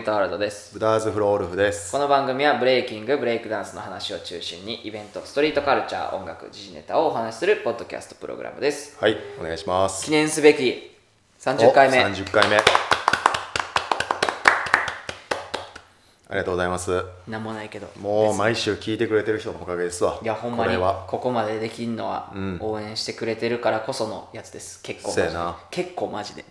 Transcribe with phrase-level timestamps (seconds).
[0.00, 0.72] のユータワールドです。
[0.72, 1.92] ブダーズフロールフです。
[1.92, 8.96] この番組はブレイキングブレイクダンスの話を中心にイベントストリートカルチャー音楽時事ネタをお話しするポッドキャストプログラムです。
[8.98, 10.04] はいお願いします。
[10.06, 10.96] 記念すべき
[11.38, 11.98] 30回目。
[12.02, 12.56] お30回目
[16.30, 17.04] ありがとうございます。
[17.26, 17.88] なんもないけど。
[18.00, 20.20] もう毎週聞いてくれてる人のおかげですわ。
[20.22, 22.58] いやほんまにこここまでできんのはん。
[22.60, 24.80] 応援してくれてるからこそのやつです。
[24.80, 25.40] 結構マジで。
[25.72, 26.44] 結構マジで、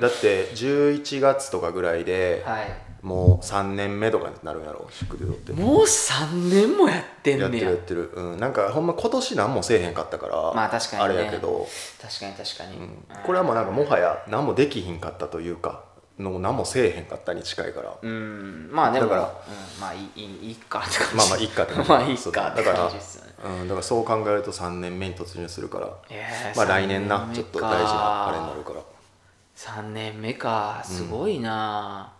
[0.00, 2.66] だって11月とかぐらいで、はい。
[3.02, 4.88] もう3年目とかになるんやろ。
[4.90, 7.48] シックデュドってもう3年もやってんや。
[7.48, 8.12] ってねやるやってる。
[8.14, 8.40] うん。
[8.40, 11.20] なんかほんま今年何もせえへんかったからまあ確かにね。
[11.20, 11.68] あれやけど、
[12.00, 12.78] 確かに確かに、
[13.26, 15.84] これはもうなんかもはや何もできひんかったというか
[16.22, 18.70] の何もせえへんかったに近いから、うん。
[18.72, 19.22] まあでもだから。
[19.22, 21.88] うん、まあいいいいかって感じまあまあいいかって感じ。
[21.90, 23.32] まあいいかってだから感じですよね。
[23.44, 25.88] うん、だからそう考えると3年目に突入するから。
[26.10, 28.80] えーまあ来年なちょっと大事なあれになるから。
[29.56, 30.80] 3年目か。
[30.84, 32.12] すごいな、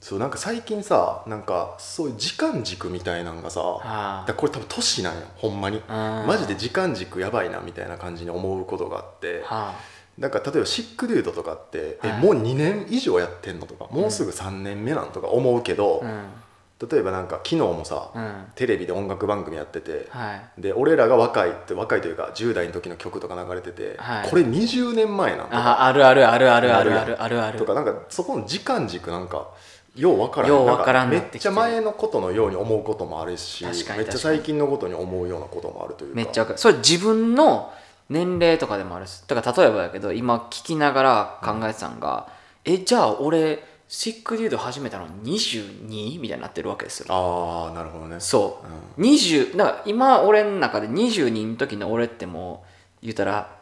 [0.00, 5.82] そうなんか最近さなんかそういう時間軸みたいなのがさ、あだからこれ多分年なんやほんまに。
[5.88, 9.42] あマジで時間軸やばいなみたいな感じに思うことがあって。
[9.44, 9.74] は
[10.18, 12.10] なんか例えばシックデュードとかって、はい。
[12.18, 16.88] えもう2年以上やってんのとかもうすぐ3年目なんとか思うけど、あうん。
[16.88, 18.44] 例えばなんか昨日もさ、うん。
[18.56, 20.60] テレビで音楽番組やってて、はい。
[20.60, 24.28] で俺らが若いって若いというか10代の時の曲とか流れてて、はい。
[24.28, 27.58] これ20年前なんとかああるあるあるあるあるあなるるあるある。
[27.58, 29.48] とかなんかそこの時間軸なんか
[29.94, 30.50] ようわからん。
[30.50, 36.16] ようわからんめっちゃ前のことのように思うこともあるしめっちゃ最近のことに思うようなこともあるというか。
[36.16, 36.58] めっちゃわかる。
[36.58, 37.72] それ自分の
[38.08, 42.28] 年齢とかでもあるしだから例えばだけど今聞きながら考えてたんが、
[42.64, 46.20] えじゃあ俺シックデュード始めたの 22?
[46.20, 48.20] みたいになってるわけですよああなるほどね。
[48.20, 48.62] そ
[48.98, 52.64] う、20だから今俺の中で22の時の俺っても
[53.02, 53.56] う言うたら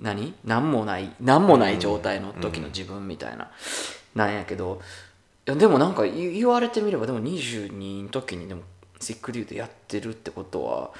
[0.00, 0.34] 何？
[0.44, 3.50] 何もない何もない状態の時の自分みたいな、
[4.14, 4.80] なんやけど
[5.46, 8.62] いやでもなんか言言われてみればでも22の時にでも
[9.00, 10.90] シックデュードやってるってことは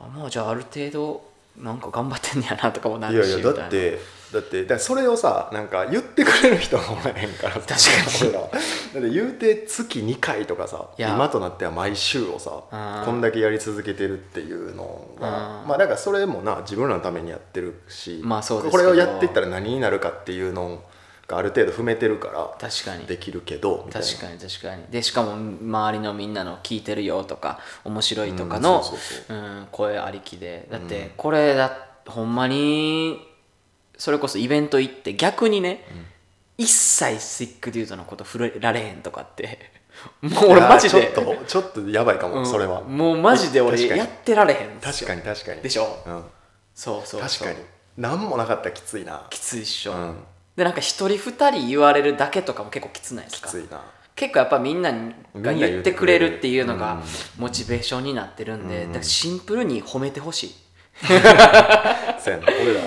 [0.00, 4.00] あまあじゃあある程度なんか頑張ってんねやなとかもないるしやいやだって
[4.32, 7.74] だってだそれをさなんか言ってくれる人がおらへんから 確か
[8.24, 8.30] に。
[8.30, 12.50] 俺らはだって言うて月2回とかさ今となっては毎週をさ
[13.00, 20.93] うんこんだけやり続けてるっていうのはうんまあだからそれもな自分らのためにやってるしまあそうですこれをやっていったら何になるかっていうのが
[21.28, 23.06] ある程度踏めてるから確かに。
[23.06, 24.84] できるけど確かに確かに。
[24.90, 28.82] でしかも周りのみんなの聞いてるよとか面白いとかの
[29.72, 30.66] 声ありきで。
[30.70, 31.76] だってこれだ
[32.06, 33.26] ほんまに
[33.96, 35.84] それこそイベント行って逆にね、
[36.58, 39.70] 一切シックデュードのこと触れられへんとかって。
[40.20, 41.12] もう俺マジで。
[41.14, 42.46] ちょっとちょっとやばいかも、うん。
[42.46, 42.80] それは。
[42.82, 45.06] もうマジで俺やってられへん確よ。
[45.08, 45.62] かに確かに。
[45.62, 46.02] でしょ？
[46.04, 46.24] うん、
[46.74, 47.44] そうそうそう。
[47.44, 47.56] 確かに。
[47.96, 49.26] 何もなかったらきついな。
[49.30, 50.16] きついっしょ、うん
[50.56, 53.48] でなんか一人二人言われるだけとかも結構きつないですか？
[53.48, 53.80] きついな。
[54.14, 56.36] 結構やっぱみんなが言ってくれる。
[56.38, 56.94] っていうのが
[57.36, 57.42] うん。
[57.42, 60.54] モチベーションになってるんで、だからシンプルに褒めてほしい。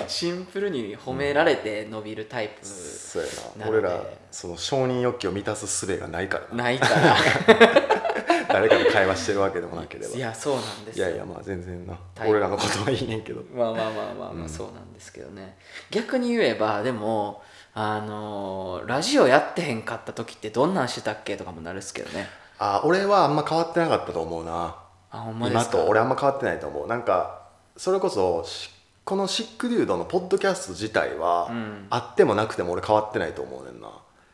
[0.08, 3.28] シンプルに褒められて伸びるタイプそうや
[3.66, 3.68] な。
[3.68, 6.64] 俺らその承認欲求を満たす術がないからな。
[6.64, 7.16] ないから。
[8.48, 10.16] 誰かと会話してるわけでもなければ。
[10.16, 11.06] いやそうなんですよ。
[11.06, 11.92] いやいやまあ全然な。
[11.92, 13.42] はい俺らのことはいいねんけど。
[13.54, 15.58] まあまあまあまあまあそうなんですけどね、
[15.90, 17.42] 逆に言えばでも
[17.80, 22.26] あのーラジオやってへんかった時ってどんなんしてたっけとかもなるっすけどね。
[22.58, 24.74] あ俺はあんま変わってなかったと思うな。
[25.12, 25.76] あほんまで今すか？
[25.76, 25.86] と。
[25.86, 26.88] 俺あんま変わってないと思う。
[26.88, 27.46] なんか
[27.76, 28.70] それこそし
[29.04, 31.86] このシックデュードのポッドキャスト自体は、うん。
[31.90, 33.90] あってもなくても俺変わってないと思うねんな。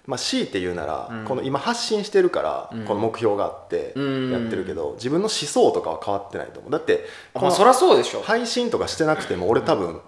[0.07, 1.25] まあ強いて言うなら、うん。
[1.27, 2.85] この今発信してるから、うん。
[2.87, 4.33] この目標があってうん。
[4.33, 6.73] やってるけど、自分の思想とかは変わってないと思う。
[6.73, 7.05] だって
[7.35, 10.01] このまあそりゃそうでしょ、配信とかしてなくても俺多分、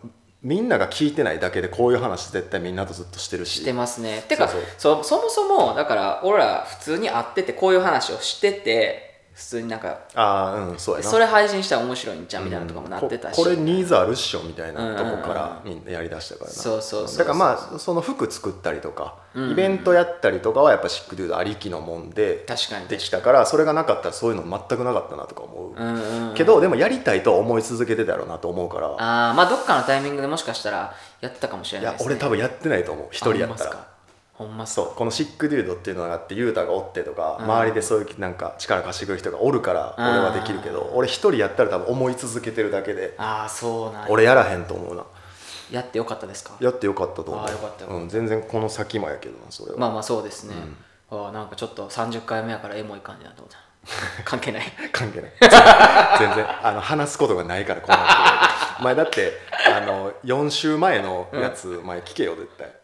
[0.46, 3.62] みんなが聞いてないだけでこういう話絶対みんなとずっとしてるし。
[3.62, 4.22] してますね。
[4.28, 5.02] てかそう。
[5.02, 9.05] そそもそもだから俺ら普通に会っててこういう話をしてて
[9.36, 11.10] 普通になんかああうんそうやな。
[11.10, 16.56] それ配信したら面白いんちゃうみたいなとかもなってたし、ここれニーズあるっしょみたいなとこかうんらみんなやりだしたからな。
[16.56, 17.18] そうそうそう。
[17.18, 22.88] だからまあその服作ったりとか、うんイベントやったりとかはやっぱシックデュードありきのもんで確かに。
[22.88, 26.34] できたからそれがなかったらそういうの全くなかったなとか思う、うんうんうん。
[26.34, 28.96] けどでもやりたいとは思い続けてたやろうなと思うから。
[28.98, 33.08] あーまあどっかのタイミングでもしかしたらやってたかもしれいやないです、ね、俺多分やってないと思う。
[33.10, 33.95] 一人やったら
[34.36, 34.92] ほんまそう。
[34.94, 37.44] このシックデュードっていうのがあってユータがおってとか、うん。
[37.46, 40.06] 周りでそういうなんか力貸してくれる人がおるからうん。
[40.06, 44.06] 俺はできるけど、俺一人やったら多分思い続けてるだけでああそうなんや。
[44.10, 45.04] 俺やらへんと思うな。
[45.70, 46.52] やってよかったですか？
[46.60, 47.44] やってよかったと思う。
[47.44, 48.02] あーよかったよかった。
[48.02, 50.54] うん、全然この先もやけどなそれは、まあまあそうですね、
[51.10, 53.58] あーなんかちょっと30回目やからエモい感じだと思った。
[54.24, 54.64] 関係ない。
[54.92, 55.32] 関係ない。
[56.18, 56.46] 全然。
[56.66, 57.96] あの話すことがないからこんな
[58.76, 59.32] 人前だって
[59.72, 62.66] ああの4週前のやつ前聞けよ絶対。
[62.66, 62.75] 何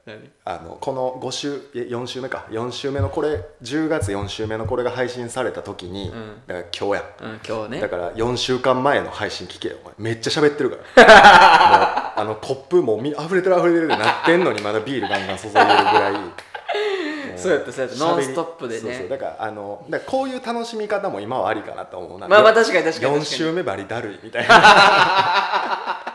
[0.45, 2.47] あのこの5週え4週目か。
[2.51, 6.11] 4週目のこれ10月4週目のこれが配信された時に、ん。
[6.49, 7.03] だから今日や。
[7.21, 7.81] うん今日ね。
[7.81, 9.95] だから4週間前の配信聞けよお前。
[9.99, 12.15] めっちゃ喋ってるから。
[12.19, 16.15] あのコップもうみ溢れてる溢れてるってなってんのにまだビールガンガン注いでるぐらい。
[17.37, 19.07] そうやったそうやったノンストップでね。
[19.09, 22.27] だからあのこういう楽しみ方も今はありかなと思うな。
[22.27, 23.21] まあまあ確かに確かに確かに。
[23.21, 26.03] 4週目バリだるいみたいな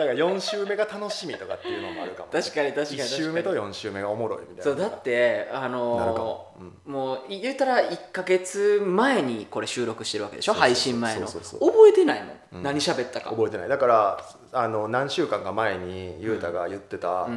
[0.00, 4.62] だから4週目が楽しみとかっていうのもあるかも確かに確かに1週目と4週目がおもろいみたいな。
[4.64, 6.46] そうだってあなるかの
[6.86, 10.54] もう言ったら1か月前にこれ収録してるわけでしょ？
[10.54, 11.26] 配信前の。
[11.26, 11.42] 覚
[11.88, 13.30] えてないもん、何喋ったか。
[13.30, 13.68] 覚えてない。
[13.68, 17.28] だからあの何週間か前に雄太が言ってた、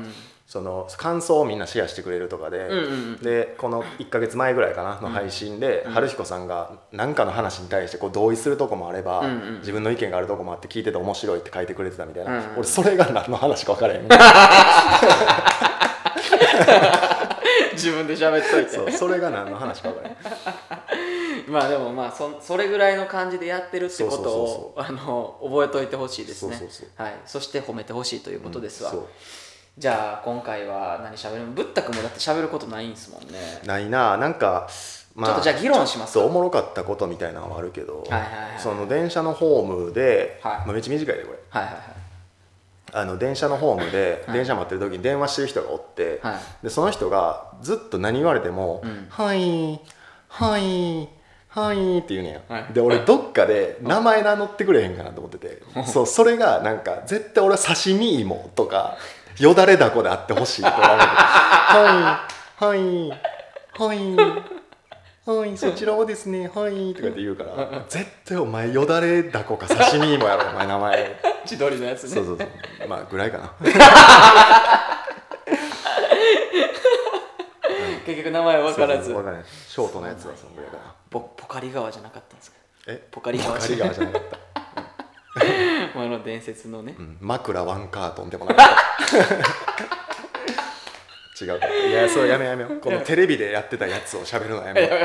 [0.48, 2.75] その感想をみんなシェアしてくれるとかで、んう
[3.15, 12.57] んでこの1か月前ぐらいかなの配信で、春彦さんが何かの話に対してこう同意するとこもあれば、んうん自分の意見があるとこもあって聞いてて面白いって書いてくれてたみたいな、うんうん。
[12.57, 14.07] 俺それが何の話か分からへん。
[17.74, 18.69] 自分で喋っといて。
[18.69, 20.83] そうそれが何の話か分からへん
[21.54, 26.60] まあでもまあそそれぐらいの感じでやってるってことをあの覚えといてほしいですね。
[26.96, 29.08] はい、そして褒めてほしいということですわ、そう。
[29.78, 33.62] じゃあ今回は何喋るぶったくんもだって喋ることないんですもんね。
[33.66, 34.18] ないな。
[34.18, 34.68] なんか、
[35.14, 40.58] まちょっとじゃあ議論しますおもろかったことみたいなのはあるけど、はいはいはいその電車のホームで、はい。
[40.58, 41.38] まあ、めっちゃ短いでこれ。
[41.50, 41.74] はいはい
[42.96, 44.38] あの電車のホームではい。
[44.38, 46.64] 電車待ってる時に電話してる人がおって、はい。
[46.64, 49.08] でその人がずっと何言われても「うん。
[49.10, 49.80] はい
[50.28, 51.10] はい
[51.54, 52.74] はい」って言うねや、はい。
[52.74, 58.98] で俺どっかで名前名乗ってくれへんかなと思ってて、 そうそれがなんか絶対俺は刺身芋とか
[59.38, 62.20] よだれだこであってほしいと思っては
[62.60, 63.10] いはい
[63.78, 64.16] はい
[65.26, 71.16] はい、そちらをですね、はいとかって言うから、絶対お前よだれだこか刺身芋やろ、お前名前。
[71.46, 72.10] 千鳥のやつね。
[72.10, 72.48] そうそうそう。
[72.90, 73.54] まあぐらいかな。
[78.06, 79.06] 結局名前分からず。
[79.06, 79.44] そうそうわかんない。
[79.46, 80.93] ショートのやつはそのぐらいかな。
[81.13, 82.57] ポポカリ川じゃなかったんですか？
[82.88, 83.07] え？
[83.12, 84.10] ポカリ川じゃなかった。
[85.95, 88.68] あの伝説のね、うん、枕ワンカートンでもなかっ
[91.38, 91.45] た。
[91.45, 91.68] 違うか。
[91.68, 92.77] いや、そうやめやめよう。
[92.80, 94.89] このテレビでやってたやつを喋るのはやめよう。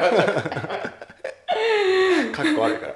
[2.35, 2.95] かっこ悪いから。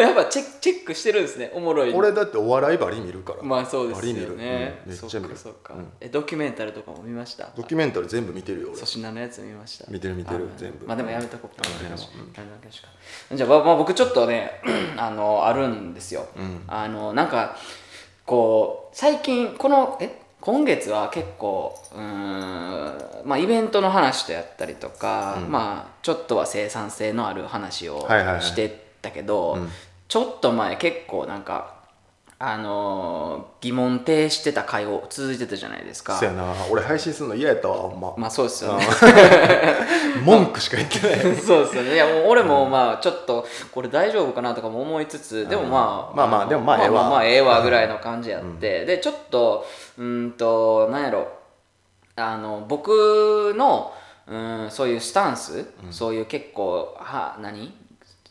[0.00, 0.42] でもやっぱチェ
[0.82, 3.42] ックしてるんですねおもろい俺だってお笑いバリ見るから。
[3.42, 4.06] まあそうです。
[4.08, 5.34] よね、うんめっそっちゃ見る。
[5.34, 5.92] かそっか、うん。
[6.00, 7.50] えドキュメンタルとかも見ました？
[7.56, 8.74] ドキュメンタリー全部見てるよ俺。
[8.76, 8.86] 粗。
[8.86, 9.90] 品のやつ見ました？
[9.90, 10.86] 見てる見てるあ全部。
[10.86, 11.62] まあでもやめとこうか。
[11.68, 14.60] じゃあ、まあまあ、僕ちょっとね
[14.96, 16.62] あのあるんですよ、うん。
[16.66, 17.56] あのなんか
[18.26, 20.20] こう最近このえ？
[20.40, 25.52] 今月は結構うーんまあイベントの話とやったりとか、うん。
[25.52, 28.42] まあちょっとは生産性のある話をはいはいはい。
[28.42, 29.68] してたけど、うん
[30.10, 31.74] ちょっと前結構なんか
[32.40, 36.16] あのー疑問呈してた会を続いてたじゃないですか。
[36.18, 36.52] そやな。
[36.70, 38.86] 俺配信するの嫌やったわほんま、まあそうですよね。
[40.24, 41.36] 文句しか言ってない。
[41.36, 41.94] そうですよね。
[41.94, 47.02] いやもう俺もまあちょっとこれ大丈夫かなとかも思いつつでもまあまあまあでもまあええわ。
[47.02, 49.66] まあまあええわぐらいの感じやって、でちょっと
[49.98, 51.28] うーんとなんやろ。
[52.16, 53.92] あの僕の
[54.26, 57.72] うんそういうスタンス、そういう結構は何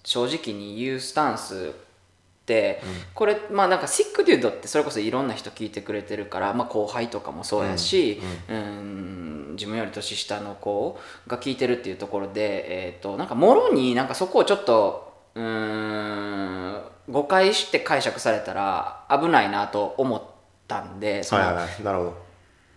[0.03, 2.81] 正直に言うスタンスって、
[3.13, 20.21] これまあなんかシックデュードってそれこそいろんな人聞いてくれてるから、まあ、後輩とかもそうやし、うん自分より年下の子が聞いてるっていうところで、えー、となんかもろになんかそこをちょっとうーん誤解して解釈されたら危ないなと思っ
[20.67, 21.83] たんでそのはいはいはい。
[21.83, 22.29] なるほど。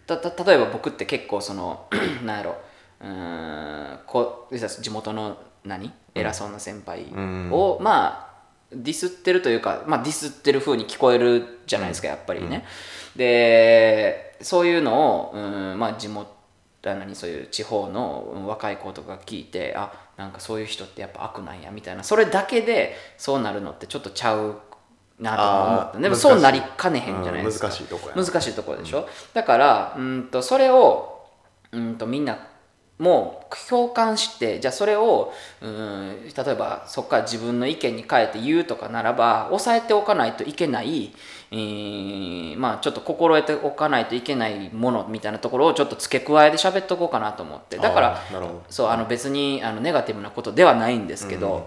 [0.06, 1.86] たた例えば僕って結構その
[2.24, 2.56] なんやろ
[3.00, 5.92] うーんこう地元の何？
[6.14, 7.06] 偉そうな先輩
[7.50, 8.32] を、まあ
[8.74, 12.64] ディスってるというか、まあ、ディスってる風に聞こえるじゃないですかやっぱりね。
[13.16, 16.30] でそういうのをうん、まあ、地元
[16.84, 22.02] あ何そういう地方のうん若い子とか聞いてあなんかそういう人ってやっぱ悪なんやみたいな。
[22.02, 24.58] それだけでそうなるのってちょっとちゃう
[25.20, 25.98] なとか思った。
[26.00, 31.26] でもそうなりかねへんじゃないですか、うん難しいとこ難しいところでしょ、だからうんとそれを
[31.70, 32.48] うんとみんな
[33.02, 41.12] もう共感してじゃあそれをうん例えばそこから自分の意見に変えて言うとかならば抑えておかないといけない、
[41.50, 47.76] えーまあちょっと心得ておかないといけないものみたいなところをちょっと付け加えて喋っとこうかなと思って。
[47.76, 48.22] だから
[48.70, 51.66] そうあの別にあのネガティブなことではないんですけど、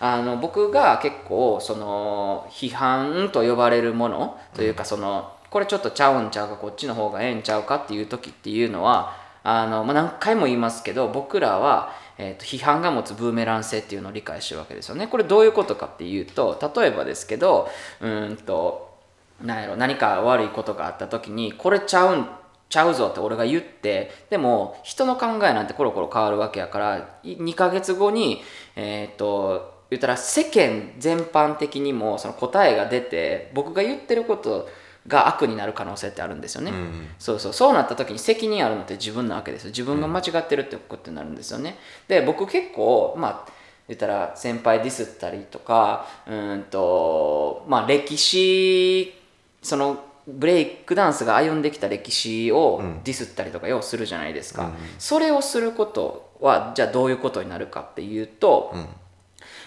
[0.00, 15.06] あの僕が結構その批判と呼ばれるものというかそのこれちょっとちゃうんちゃうかこっちの方がええんちゃうかっていう時っていうのはあの、まあ、何回も言いますけど僕らは、えー、と批判が持つブーメラン性っていうのを理解してるわけですよね。
[15.06, 17.68] これどういうことかっていうと例えばですけど
[18.00, 18.98] うんと
[19.40, 22.26] なんやろ何か悪いことがあった時にこれちゃうん
[22.68, 28.42] ちゃうぞって俺が言ってでも人の考えなんてコロコロ変わるわけやから2ヶ月後に
[28.74, 34.68] えっ、と言ったら世間全般的にもその答えが出て僕が言ってること
[35.06, 37.52] が悪になる可能性ってあるんですよね、うんそうそう。
[37.52, 39.70] そうなった時に責任あるのって自分なわけですよ。
[39.70, 41.78] 自分が間違ってるってことになるんですよね。
[42.08, 43.52] で僕結構まあ
[43.88, 49.14] 言ったら先輩ディスったりとかうーんとまあ歴史
[49.62, 53.00] そのブレイクダンスが歩んできた歴史をうん。
[53.04, 54.72] ディスったりとかようするじゃないですか、うん。
[54.98, 58.86] それをすることはじゃあどういうことになるかっていうと,、うん。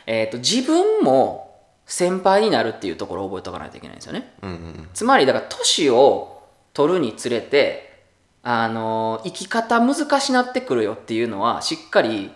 [0.06, 1.49] えー、と自分も
[1.90, 4.32] 先輩になるっていうところを覚えておかないといけないんですよね。
[4.44, 6.44] うんうんつまりだから年を
[6.74, 8.04] 取るにつれて
[8.44, 12.32] あの生き方難しなってくるよっていうのはしっかり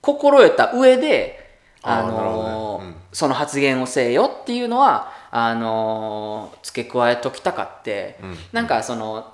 [0.00, 2.90] 心得た上であのどね。
[2.90, 2.94] うん。
[3.12, 8.36] その発言をせえよっていうのはあの付け加えときたかって、うん。
[8.52, 9.32] なんかその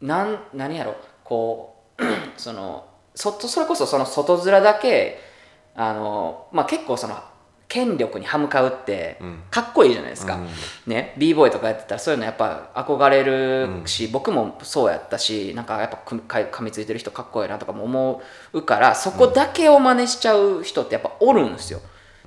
[0.00, 2.02] なん何やろこう
[2.38, 5.18] そのそそれこそその外面だけ
[5.76, 7.22] あの、まあ、結構その
[7.72, 9.42] 権力に歯向かうってうん。
[9.50, 10.48] かっこいいじゃないですか、うん。
[10.86, 21.80] ね b ボーイとかやってたらそういうのやっぱ憧れるし、僕もそうやったしなんかやっぱ噛みついてる人かっこいいなとかも思うからそこだけを真似しちゃう人ってやっぱおるんですよ。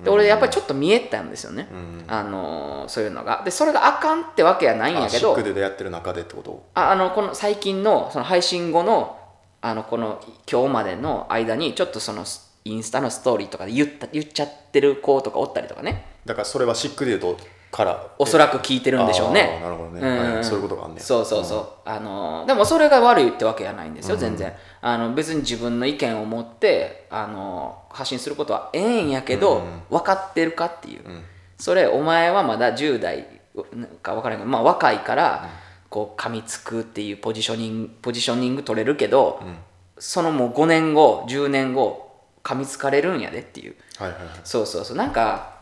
[0.03, 2.03] で俺やっぱりちょっと見えたんですよね、うん。
[2.07, 3.43] あのそういうのが。
[3.45, 6.65] でそれがあかんってわけやないんやあけどシックでやってる中でってこと？
[6.73, 9.19] ああのこの最近のその配信後の
[9.61, 10.21] あのこの
[10.51, 12.25] 今日までの間にちょっとその
[12.67, 16.05] インスタのストーリーとかで言った言っちゃってる子とかおったりとかね。
[16.25, 17.37] だからそれはシックデュと
[17.71, 19.59] からおそらく聞いてるんでしょうね。
[19.61, 20.01] なるほどね。
[20.01, 20.33] うん。
[20.35, 21.03] はいそういうことがあんねや。
[21.03, 31.23] そうそうそう、あのでもそれが悪いってわけじゃないんですよ全然、あの別に自分の意見を持ってあの発信することはええんやけど、分かってるかっていう、ん。
[31.59, 33.27] それお前はまだ10代
[33.73, 35.49] なんか分からんけどまあ若いから
[35.89, 39.55] こう噛みつくっていうポジショニングポジショニング取れるけど、ん。
[39.97, 42.04] そのもう5年後10年後
[42.45, 43.75] 噛みつかれるんやでっていう。
[43.97, 44.27] はいはいはい。
[44.43, 44.97] そうそうそう。
[44.97, 45.55] なんか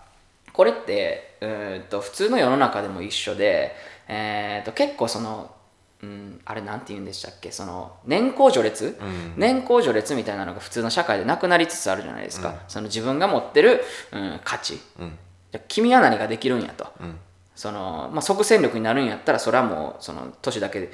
[0.51, 3.73] これってうーんと普通の世の中でも一緒で、
[4.09, 5.55] えー、と結構その、
[6.03, 9.33] うん、あれなんて言うんでしたっけその年功序列、うん。
[9.37, 14.79] 年功序列みたいなのが普通の社会でなくなりつつあるじゃないですか、その自分が持ってる、うん、価値。
[14.99, 15.17] うん。
[15.53, 16.91] じゃあ君は何ができるんやと。
[16.99, 17.17] うん。
[17.55, 20.91] その、まあ、即戦力になるんやったらそれはもうその年だけで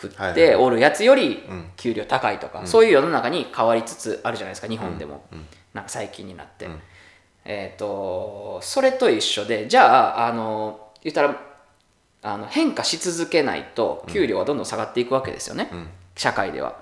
[0.00, 1.70] 食っておるやつよりうん。
[1.76, 5.46] 給料高いとか、そういう世の中に変わりつつあるじゃないですか日本でも、うん。
[5.74, 6.80] なんか最近になって、うん。
[7.44, 11.40] えっ、とそれと一緒でじゃああの言ったら
[12.22, 15.88] あの変化し続けないと給料はどんどん下がっていくわけですよね、うん。
[16.14, 16.76] 社会では、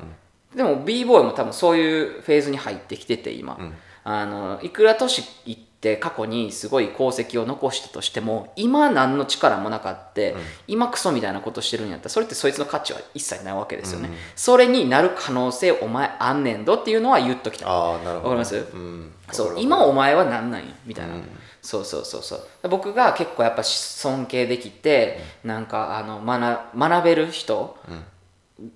[0.54, 3.74] でも b ボーイも多分そういうフェーズに入ってきてて今、ん。
[4.04, 10.34] あのいくら年いって過去にすごい功績を残したとしても今何の力もなかって、
[10.66, 17.68] 今クソみたいなことしてるんやったらそれってそいつの価値は一切ないわけですよね、それになる可能性お前あんねんどっていうのは言っときたい。
[17.68, 18.30] ああなるほど。
[18.30, 18.56] わかります？
[18.56, 19.12] うん。
[19.30, 19.60] そう。
[19.60, 21.24] 今お前はなんなんやみたいな、うん。
[21.62, 22.68] そうそうそうそう。
[22.68, 27.76] 僕が結構やっぱ尊敬できて、なんかあの学学べる人、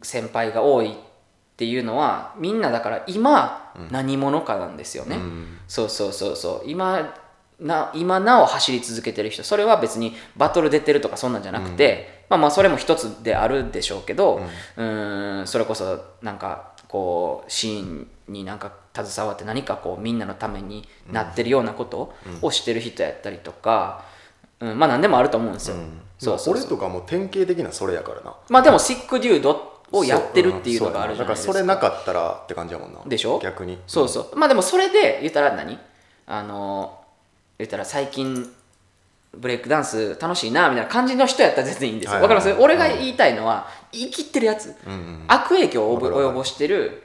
[0.03, 1.12] 先輩が多いって
[1.65, 5.59] いうのはみんなだから今何者かなんですよね、うん。
[5.69, 6.69] そうそうそうそう。
[6.69, 7.15] 今
[7.61, 14.41] な今なお走り続けてる人それは別にバトル出てるとかそんなんじゃなくて、まあまあそれも一つであるでしょうけど、
[14.77, 24.05] うーんそれこそなんかこうシーンになんか携わって何かこうみんなのためになってるようなことをしてる人やったりとか、
[24.61, 25.77] うんまあ何でもあると思うんですよ、
[26.19, 26.55] そうそうそう。
[26.55, 28.35] 俺とかもう典型的なそれやからな。
[28.49, 31.53] まあでもシックデュードをやってるっていうのがあるじゃないですか。
[31.53, 31.75] そうやな。
[31.75, 33.01] だからそれなかったらって感じやもんな。
[33.07, 33.39] でしょ？
[33.43, 33.79] 逆に。
[33.87, 34.37] そうそう。
[34.37, 35.79] まあでもそれで言ったら何？
[36.27, 36.99] あの
[37.59, 38.51] 言ったら最近
[39.35, 42.21] ブレイクダンス楽しいなみたいな感じの人やったら全然いいんですよ。
[42.21, 42.49] わかります？
[42.49, 42.69] はいはい。
[42.69, 44.75] はい俺が言いたいのは生きってるやつ。
[44.87, 45.25] うんうん。
[45.29, 47.03] 悪影響を及ぼしてる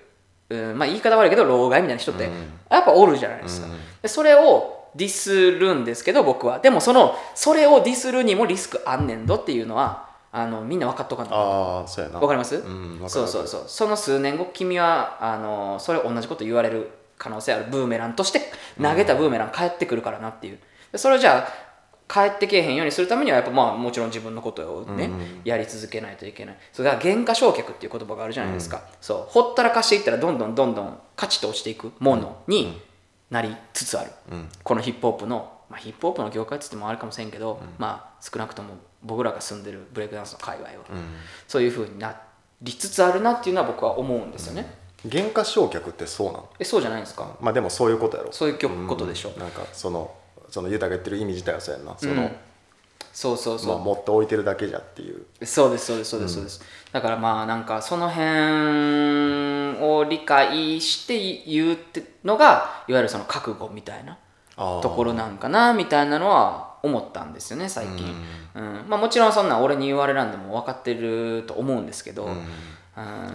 [0.49, 2.33] うんまあ言い方悪いけど老害みたいな人ってうん
[2.69, 3.67] やっぱおるじゃないですか。
[3.67, 6.59] うんでそれをディスるんですけど僕は。
[6.59, 11.29] でもそのそれをディスるにもリスクあんねんどっていうのはあのみんな分かっとかな。
[11.31, 12.19] ああそうやな。
[12.19, 13.63] わかります、うんそうそうそう。
[13.67, 18.41] その数年後君はあのそれ同じこと言われる可能性あるブーメランとして
[18.81, 20.59] 投げたブーメラン返ってくるからなっていう。
[20.91, 21.67] でそれをじゃあ
[22.07, 25.09] 返ってけえへんようにするためにはやっぱまあもちろん自分のことをね、
[25.43, 26.57] やり続けないといけない。
[26.71, 29.31] それから原価償却っていう言葉があるじゃないですか、そう。
[29.31, 32.81] ほったらかしていったらどんどんどんどん価値と落ちていくものに
[33.29, 34.49] なりつつある、うん。
[34.63, 40.75] このヒップホップの、まあ、ヒップホップの業界っつってもあるかもしれんけど、まあ少なくとも僕らが住んでるブレイクダンスの界隈は、
[41.47, 42.15] そういうふうにな
[42.61, 44.73] りつつあるなっていうのは僕は思うんですよね、
[45.09, 47.37] 原価償却ってそうなのえそうじゃないですか？
[47.39, 48.31] まあでもそういうことやろ。
[48.31, 50.13] そういうことでしょ、なんかその
[50.49, 51.93] そのユタが言ってる意味自体はそうやんな。
[51.97, 52.31] その、
[53.13, 55.25] そうそうそう、まあ、持って置いてるだけじゃっていう。
[55.45, 56.61] そうですそうですそうですそうです、
[56.91, 64.17] だからまあなんかその辺を理解して言うってのがいわゆるその覚悟みたいな
[64.55, 68.15] ところなんかなみたいなのは思ったんですよね最近、
[68.55, 68.85] うん。
[68.87, 72.45] まあ、もちろんそんなん俺に言われなんでも分かってると思うんですけど、うん。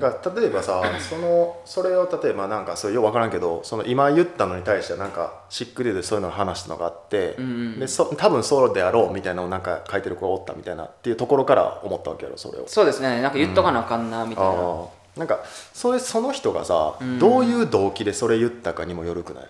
[0.00, 7.36] だから例えばさその それを例えばなんかそうよう分からんけどその今言ったのに対してなんかシックデュでそういうのを話したのがあって、
[7.78, 12.64] でそ多分そうであろうみたいなのをなんか書いてる子がおったみたいなっていうところから思ったわけやろそれを。
[12.66, 13.22] そうですね。
[13.22, 19.44] なんか言っとかなあかんなみたいな、なんかそれその人がさ、どういう動機でそれ言ったかにもよるくない、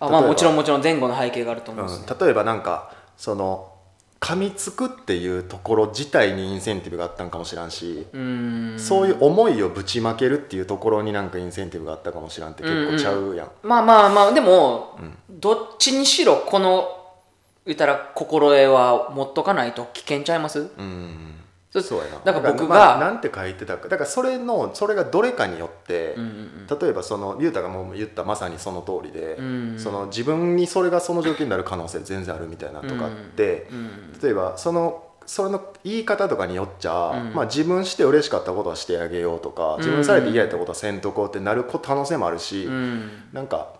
[0.00, 3.70] あまあもちろんもちろん前後の背景があると思うんですね、うん、例えばなんかその
[4.18, 8.74] 噛みつくっていうところ自体にインセンティブがあったんかもしらんし、うん。
[8.78, 14.98] そういう思いをぶちまけるっていうところになんかインセンティブがあったかもしらんって結構ちゃうやん、まあまあまあでも、
[15.28, 16.88] どっちにしろこの
[17.66, 20.70] 言ったら心得は持っとかないと危険ちゃいます？
[20.78, 21.34] うん
[21.70, 22.18] そそうやな。
[22.24, 23.88] だから僕まあが、なんて書いてたか。
[23.88, 26.50] だからそれのそれがどれかによって、うんうん
[26.80, 37.34] 例えばその雄太がもう言ったまさにその通りで、うんその自分にそれがその状況になる可能性全然あるみたいなとかって、うん例えばそのそれの言い方とかによっちゃ、うん。
[37.34, 43.10] まあ、自分して嬉しかったことはしてあげようとか自分されて嫌やったことはせんとこうってなる可能性もあるし、うん。
[43.32, 43.79] なんか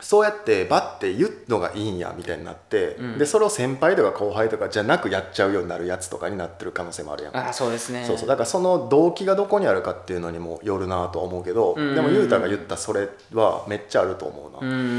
[0.00, 3.18] そうやってバッて言うのがいいんやみたいになって、うん。
[3.18, 7.36] でそれを先輩とか後輩とかじゃなくやっちゃうようになるやつとかになってる可能性もあるやん。
[7.36, 8.04] あそうですね。
[8.04, 11.94] そうそうだからその動機がどこにあるかっていうのにもよるなとは思うけど、うん。
[11.94, 14.94] でも雄太が言ったそれはめっちゃあると思うな、うんうんうんう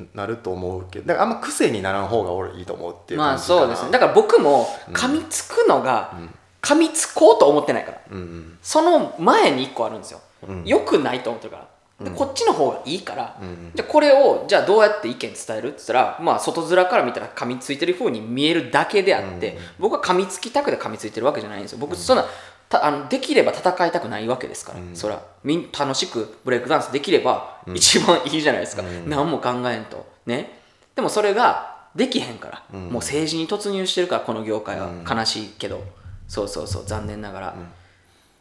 [0.00, 0.08] ん。
[0.14, 3.60] なると思うけどだからあんま癖にならん方が俺いいと思うっていうまあ感じかな。
[3.60, 3.90] そうですね。
[3.92, 6.14] だから僕も噛みつくのが、
[6.60, 8.00] 噛みつこうと思ってないから。
[8.10, 8.58] うんうん。
[8.62, 10.64] その前に1個あるんですよ、うん。
[10.64, 11.68] よくないと思ってるから
[12.00, 21.78] でこっちの方がいいから、うんじゃあこれをじゃあどうやって意見伝えるって言ったらまあ外面から見たら噛みついてる風に見えるだけであって、僕は噛みつきたくて噛みついてるわけじゃないんですよ。
[21.78, 22.24] 僕そんな
[22.68, 25.22] たあのできれば戦いたくないわけですから、そら。
[25.42, 30.06] みん楽しくブレイクダンスできれば一番いいじゃないですか、何も考えんと。
[30.26, 30.60] ね。
[30.94, 34.90] でもそれができへんから、もう政治に突入してるからこの業界は。
[35.08, 35.82] 悲しいけど、
[36.28, 36.84] そうそうそう。
[36.84, 37.54] 残念ながら、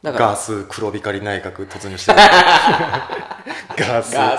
[0.04, 0.26] だから。
[0.28, 2.18] ガー ス黒光り内閣突入してる。
[3.78, 4.16] ガース。
[4.16, 4.38] ガ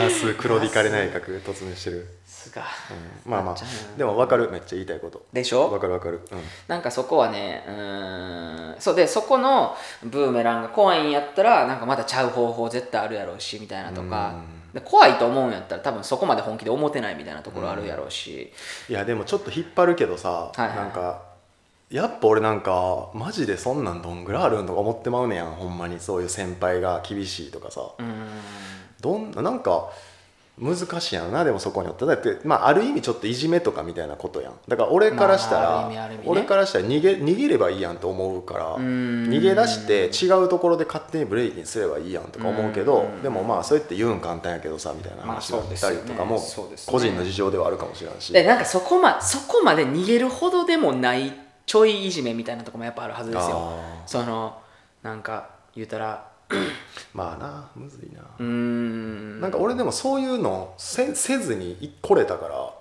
[0.00, 2.62] ース黒光り内閣突入してる、すが。
[3.24, 3.30] うん。
[3.30, 3.56] まあまあ。
[3.96, 4.50] でも分かる。
[4.50, 5.24] めっちゃ言いたいこと。
[5.32, 5.68] でしょ？
[5.68, 6.42] 分かる分かる、うん。
[6.66, 8.80] なんかそこはねうーん。
[8.80, 8.94] そう。
[8.94, 14.34] でそこのブーメランが怖いんやったらなんかまたちゃう方法絶対あるやろうしみたいなとか。
[14.74, 18.52] で怖いと思うんやったら多分そこまで本気で思ってないみたいなところあるやろうし、
[18.86, 20.76] いやでもちょっと引っ張るけどさ、はいはい。
[20.76, 21.22] なんか
[21.90, 27.80] やっぱ俺なんかマジでそんなんどんぐらいあるんとか思ってまうねやんほんまにそういう先輩が厳しいとかさ、
[29.00, 29.90] どんなんか
[30.60, 32.04] 難しいやろなでもそこによって。
[32.04, 34.54] だって、まあ、ある意味ちょっといじめとかみたいなことやん。
[34.66, 36.20] だから俺からしたら、まあね。
[36.26, 39.28] 俺からしたら逃げ逃げればいいやんと思うからん。
[39.28, 46.40] 逃げ出して違うところで勝手にブレイキンすればいいやんとか思うけどでもまあそうやって言うん簡単やけどさみたいな話だったりとかも
[46.86, 48.32] 個人の事情ではあるかもしれないし。
[48.32, 53.56] でなんかそこ,、ま、そこまで逃げるほどでもないちょいいじめみたいなとこもやっぱあるはずですよ。
[53.60, 54.58] あその
[55.02, 56.26] なんか言うたら
[57.12, 59.40] まあなむずいな、うーん。
[59.42, 62.74] なんか俺でもそういうのせせずに来れたから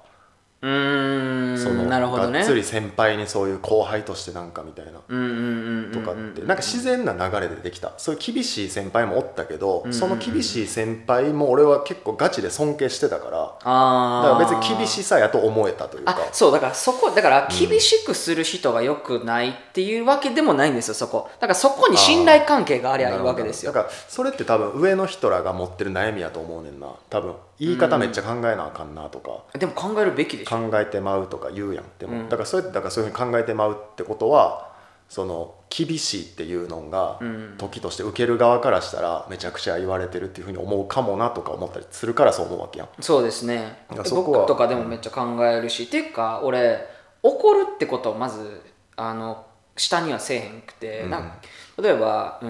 [0.61, 1.57] うーん。
[1.57, 2.39] そのなるほどね。
[2.39, 4.99] がっつり先輩にそういう後輩としてなんかみたいな。
[5.07, 7.93] うんうんうんうんとかってなんか自然な流れでできた。
[7.97, 13.55] そういう厳しい先輩もおったけどその厳しい先輩も俺は結構ガチで尊敬してたから。
[13.63, 16.13] あだからー別に厳しさやと思えたというか。
[16.13, 21.29] あそうだからそこだから厳しくする人がよくないっていうわけでもないんですよそこ。
[21.39, 23.71] だからそこに信頼関係がありゃいいわけですよ。
[23.71, 26.87] だからそれって多分上の人らが持ってる悩みやと思うねんな。
[27.09, 30.69] 多分言い方めっちゃ考えなあかんなとか、でも考えるべきでしょ。
[30.69, 31.85] 考えてまうとか言うやん。
[31.97, 32.29] でも、うん。
[32.29, 34.75] だからそうやってだからそういうふうに考えてまうってことは
[35.09, 37.55] その厳しいっていうのがん。
[37.57, 42.89] 時として受ける側からしたらめちゃくちゃ言われてるっていうふうに思うかもなとか思ったりするからそう思うわけやん。
[42.99, 43.85] そうですね。
[43.89, 46.87] 僕とかでもめっちゃ考えるし、っていうか俺
[47.23, 48.61] 怒るってことをまず
[48.95, 51.09] あの下にはせえへんくて、うん。
[51.09, 51.35] なんか
[51.81, 52.49] 例えばうー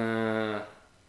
[0.57, 0.61] ん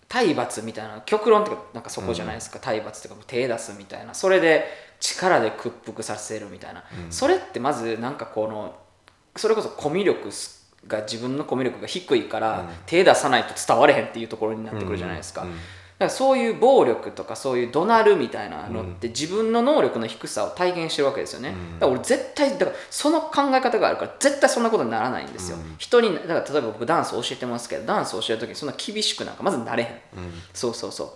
[0.08, 4.14] 体罰みたいな極論ってかなんかそこじゃないですか、体罰っていうか手出すみたいな。
[4.14, 4.66] それで
[5.00, 8.74] 力で屈服させるみたいな、それってまずなんかこの
[9.36, 10.30] それこそコミュ力
[10.86, 15.46] が自分のコミュ力が低いから、手出さないと伝われへんっていうところになってくるじゃないですか、
[15.98, 29.90] からそういう暴力とかそういう怒鳴るみたいなのって自分の能力の低さを体現してるわけですよね、だから俺絶対だからその考え方があるから絶対そんなことにならないんですよ、人にだから例えば僕ダンス教えてますけどダンス教える時にそんな厳しくなんかまずなれへん、
[30.52, 31.10] そうそうそう。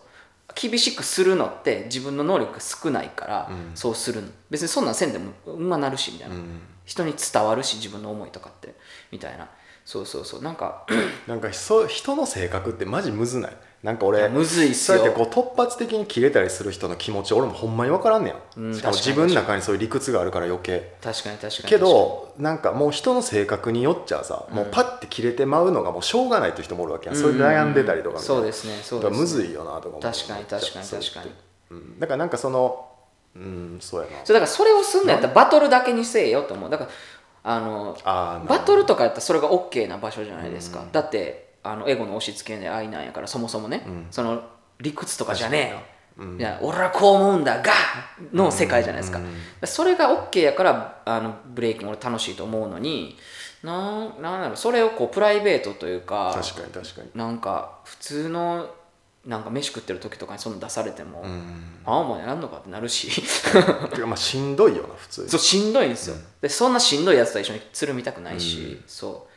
[0.55, 4.29] 厳しくするのって自分の能力が少ないから、そうするの。
[4.51, 6.35] 別にそんなんせんでもうんまなるしみたいな、
[6.85, 8.75] 人に伝わるし自分の思いとかって
[9.11, 9.49] みたいな。
[9.87, 10.43] そうそうそう。
[10.43, 10.85] なんか
[11.27, 13.57] なんかそう人の性格ってマジむずない？
[13.83, 14.99] なんか俺むずいっすよ。
[14.99, 20.95] そうやってこう突発的に切れたりする人の気持ち俺もほんまに分からんねや、うんしかも自分の中にそういう理屈があるから余計。
[21.03, 29.19] 確かに確かにけどなんかもう人の性格によっちゃさ、もうパッて切れてまうのがもうしょうがないという人もおるわけやん、それで悩んでたりとかそうですねそうですね。
[29.19, 30.01] むずいよなとか思う。
[30.01, 31.31] 確かに確かに確かに。
[31.71, 32.89] うん、だからなんかその
[33.35, 34.13] うんそうやな。
[34.25, 36.71] そうだからそれをすんのやったらバトルだけにせえよと思う。
[36.71, 36.91] だから
[37.45, 44.43] あのバトルとかやったらそれが OK な場所じゃないですか、だってあのエゴの押し付けで愛なんやからそもそもね、その
[44.81, 45.75] 理屈とかじゃね
[46.19, 47.73] え、いや俺はこう思うんだが
[48.33, 49.21] の世界じゃないですか、
[49.65, 53.17] それが OK やからあのブレイキン俺楽しいと思うのに
[53.63, 57.11] なんなんだろうそれをこうプライベートというか確かに確かに。
[57.15, 58.75] なんか普通の
[59.25, 61.25] なんか飯食ってる時とかにそんなの出されても、
[61.85, 63.09] ああもうやんのかってなるし。
[63.95, 65.29] てかまあしんどいよな普通に。
[65.29, 69.11] そうしんどいんですよ、でそんなしんどいやつと一緒につるみたくないし、そう。
[69.13, 69.29] そ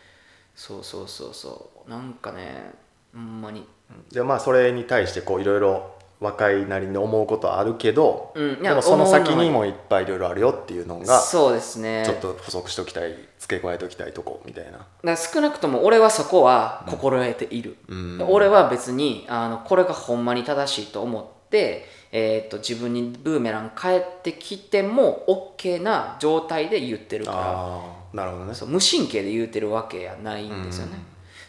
[0.80, 1.90] うそうそうそう。
[1.90, 2.74] なんかね
[3.14, 3.68] ほんまに。
[4.12, 12.04] でまあそれに対してこういろいろ若いなりに思うことはあるけど、うんでもその先にもいっぱいいろいろあるよっていうのがそうですね。
[12.06, 14.66] ちょっと補足しておきたい付け加えておきたいとこみたい
[15.04, 15.18] な。
[15.18, 18.18] 少なくとも俺はそこは心得ている、うん。
[18.18, 25.24] で俺は別にあのこれがほんまに正しいと思って、えー、と自分にブーメラン返ってきても
[25.58, 28.06] OK な状態で言ってるから。
[28.16, 28.54] なるほどね。
[28.54, 31.00] そう無神経で言うてるわけやないんですよね、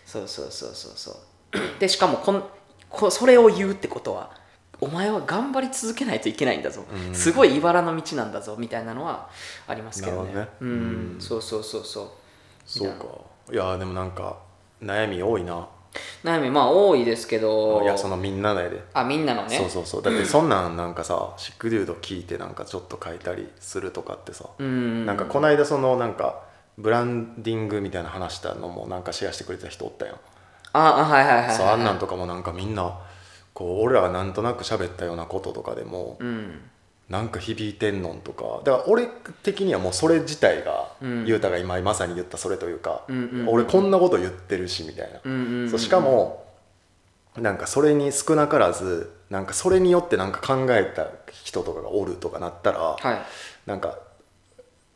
[0.05, 1.59] そうそうそうそうそう。
[1.79, 2.42] でしかもこん
[2.88, 4.31] こそれを言うってことは
[4.81, 9.31] お前は頑張り続けないといけないんだぞ、すごい茨の道なんだぞみたいなのは
[9.66, 10.35] ありますけどね。
[10.35, 10.49] ね。
[10.61, 12.09] うん、そうそうそうそう。
[12.66, 13.07] そうか。
[13.53, 14.37] いやでもなんか
[14.83, 15.69] 悩み多いな
[16.25, 17.83] 悩みまあ多いですけど。
[17.83, 19.57] いやそのみんなのやで、あみんなのね。
[19.57, 20.03] そうそうそう。
[20.03, 25.07] だってそんなんなんかさシックデュード聞いてなんかちょっと書いたりするとかってさ、うん。
[25.07, 26.43] なんかこの間そのなんか
[26.79, 30.17] ブランディングみたいな話したのもなんかシェアしてくれてた人おったやん。
[30.73, 32.99] ああはいはいはいはいそうあんなんとかもなんかみんな
[33.55, 36.61] こう俺らがなんとなく喋ったようなこととかでも、うん
[37.09, 38.62] なんか響いてんのんとか。
[38.64, 39.07] だから俺
[39.42, 41.25] 的にはもうそれ自体が、うん。
[41.27, 46.45] ゆうたが今まさに言ったそれというか、うんうんうん俺こんなこと言ってるしみたいな、うんうんうんそうしかも
[47.37, 51.09] なんかそれに少なからずなんかそれによってなんか考えた
[51.45, 53.23] 人とかがおるとかなったら、はい。
[53.66, 53.99] なんか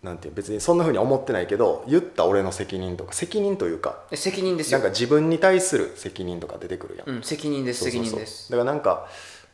[0.03, 4.79] なんていう別にそんなふうに思ってないけど言った俺の責任とか責任というかえ責任ですよ。
[4.79, 8.51] なんか自分に対する責任とか出てくるやん、うん責任です責任です。
[8.51, 9.07] だからなんか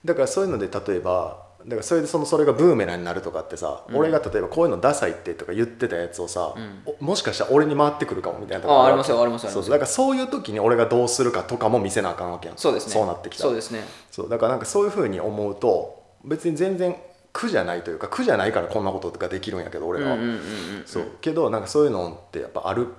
[0.04, 6.54] だからそういうので例えばだからそれでそのそれがブーメランになるとかってさ、俺が例えばこういうのダサいってとか言ってたやつをさ、
[7.00, 9.62] おもしかしたら俺に回ってくるかもみたいなとこあありますよありますよありますよ。
[9.62, 12.56] そうだからそういう時に俺がどうするかとかも見せなあかんわけやん。
[12.56, 12.92] そうですね。
[12.92, 13.48] そうなってきたら。
[13.48, 13.80] そうですね。
[14.12, 14.28] そう。
[14.28, 16.94] だからなんかそういうふうに思うと別に全然
[17.32, 21.04] 苦じゃないというか苦じゃないからこんなことができるんやけど俺らは、うんうんうんうんそう。
[21.20, 22.94] けどなんかそういうのってやっぱある。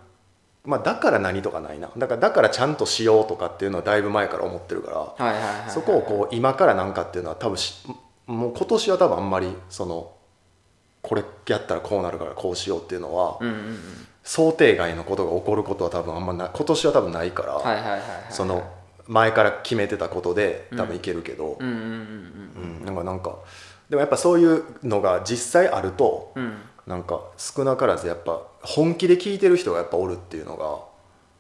[0.66, 1.90] まあだから何とかないな。
[1.98, 7.88] だからだからちゃんとしようとかっていうのはだいぶ前から思ってるから、そこをこう今からなんかっていうのは多分し
[8.28, 10.14] もう今年は多分あんまりその
[11.02, 13.40] これやったらこうなるからこうしようっていうのは、
[14.24, 18.70] 想定外のことが起こることは多分あんまな今年は多分ないから、その
[19.08, 23.38] 前から決めてたことで多分いけるけど、なんかなんか
[23.90, 26.58] でもやっぱそういうのが実際あると、うんうん。
[26.88, 30.80] なんか少なからずやっぱ本気で聞いてる人がやっぱおるっていうのが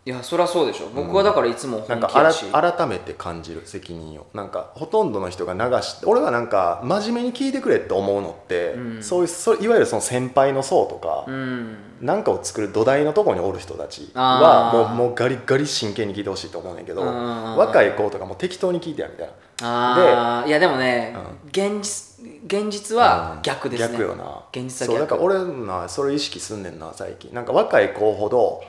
[0.07, 0.87] いやそりゃそうでしょ。
[0.95, 4.27] 僕はだからいつもなんかあら本気やし改めて感じる責任を。
[4.33, 9.03] なんかほとんどの人が流して俺はなんか真面目に聞いてくれって思うのって、うん。
[9.03, 11.75] そういうそいわゆるその先輩の層とか、うん。
[11.99, 19.33] なんかを作る土台のところにおる人たちはもうもうガリガリ真剣に聞いてほしいと思うねんけどうん若い子とかも適当に聞いてやみたいな。
[19.59, 21.17] ああいやでもね、
[21.49, 23.91] 現実現実は逆ですね。
[23.91, 24.45] 逆よな。
[24.53, 24.91] 現実は逆。
[24.91, 27.33] そうだから俺なそれ意識すんねんな最近。
[27.33, 28.63] なんか若い子ほど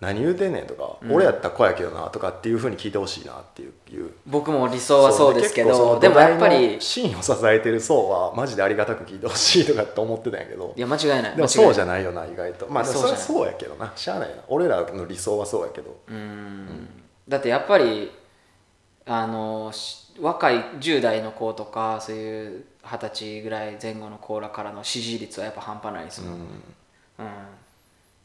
[0.00, 3.72] 何言うてんねんとか、俺やったら子やけどなとかっていうふうに聞いてほしいなっていう
[4.26, 10.72] 僕も理想はそうですけどでもやっぱ土台りの芯を支えてる層はマジでありがたく聞いてほしいとかって思ってたんやけど。
[10.76, 12.68] いや間違いないでもそうじゃゃないよな意外と。
[12.68, 13.92] まあでもそれはそうやけどな。
[13.96, 14.36] しゃあないな。
[14.46, 15.98] 俺らの理想はそうやけど。
[16.08, 16.88] うん。
[17.28, 18.12] だってやっぱり
[19.06, 26.44] あのし若い10代の子とかそういう二十歳ぐらい前後の子らからの支持率はやっぱ半端ないですもん、うん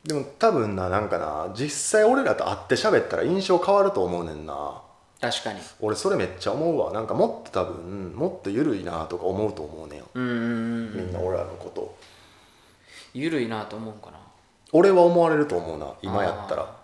[0.03, 4.81] でも多分ななんかな実際俺らと会って喋ったら印象変わると思うねんな。
[5.21, 5.59] 確かに。
[5.79, 6.91] 俺それめっちゃ思うわ。
[6.91, 11.95] なんかもっと多分もっと緩いなとか思うと思うねんみんな俺らのこと。
[13.13, 14.17] 緩いなと思うかな。
[14.73, 16.75] 俺は思われると思うな今やったら。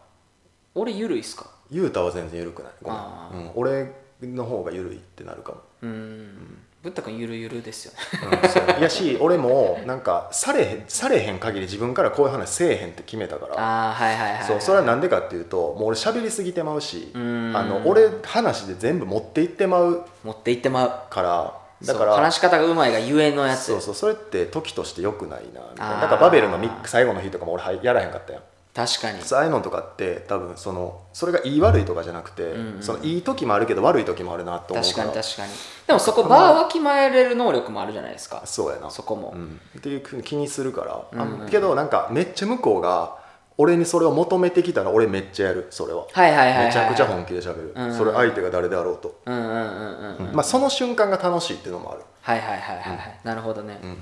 [0.76, 1.50] 俺緩いっすか？
[1.70, 2.72] 雄太は全然緩くない。
[2.82, 3.00] ごめん。
[3.00, 5.58] あ、うん、俺の方が緩いってなるかも。
[5.82, 8.40] うんぶったくんゆるゆるですよね。
[8.78, 13.56] うんやし俺もなんかされへんされへん限り自分からこういう話せえへんって決めたから。
[13.60, 17.54] ああはいはいはい、はい、そうそれはなんでかっていうともう俺喋りすぎてまうしん。
[17.54, 20.06] あの俺話で全部持っていってまう。
[20.24, 21.14] 持っていってまう。
[21.14, 21.54] から
[21.86, 23.66] だから話し方がうまいがゆえのやつ。
[23.66, 26.02] そうそうそれって時として良くないなみたいな。
[26.02, 28.42] だからバベルのミック最後の日とかも俺はいやらへんかったやん
[28.74, 29.20] 確かに。
[29.20, 35.54] ああいうのとかって多分そのそれがいい悪いとかじゃなくて、んうんそのいい時もあるけど悪い時もあるなって思う確かからに確かに。
[35.88, 38.44] でもそこバーわきまえれる能力もあるじゃないですか。
[38.46, 38.90] そうやな。
[38.90, 41.50] そこも、うん、っていうふうに気にするから、あうんうん。
[41.50, 43.18] けどなんかめっちゃ向こうが
[43.58, 45.68] 俺にそれを求めてきたら俺めっちゃやる。
[45.72, 50.36] それは、はいはいはいはい、はい、めちゃくちゃ本気で喋る、うんうんそれ相手が誰であろうと、うんうんうんうんうん。
[50.36, 53.98] まあ、その瞬間が楽しいっていうのもある、はいはいはいはいはい、なるほどね、うん。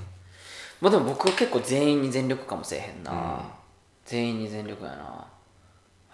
[0.80, 3.18] まあでも僕は結構全員に全力かもしれへんな、うん
[4.08, 5.26] 全員に全力やな。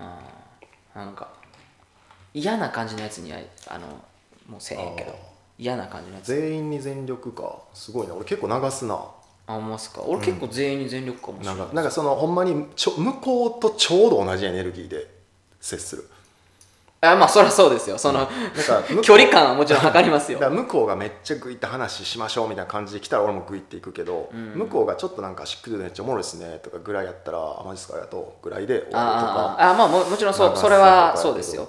[0.01, 1.01] うん。
[1.01, 1.29] なんか
[2.35, 3.87] 嫌な感じのやつにはあの
[4.49, 5.17] もうせえへんけど。
[5.57, 6.35] 嫌な感じのやつ。
[6.35, 7.59] 全員に全力か。
[7.73, 8.15] すごいな。
[8.15, 9.01] 俺結構流すな。
[9.47, 10.03] あ思いますか？
[10.03, 15.07] 俺結構全員に全力かもしれない、なんかなんかそのほんまにちょ向こうとちょうど同じエネルギーで
[15.61, 16.09] 接する
[17.13, 17.99] あまあそりゃそうですよ。
[17.99, 20.39] その、なんか距離感はもちろん測りますよ。
[20.39, 31.69] だから向こうがめっちゃグイって話しましょうみたいな感じで来たら俺もグイっていくけど、向こうがちょっとなんかしっくりでめっちゃおもろいですねとかぐらいやったらあマジっすかありがとうぐらいで終わるとあかああまあももちろんそ流すそれはそうですよ。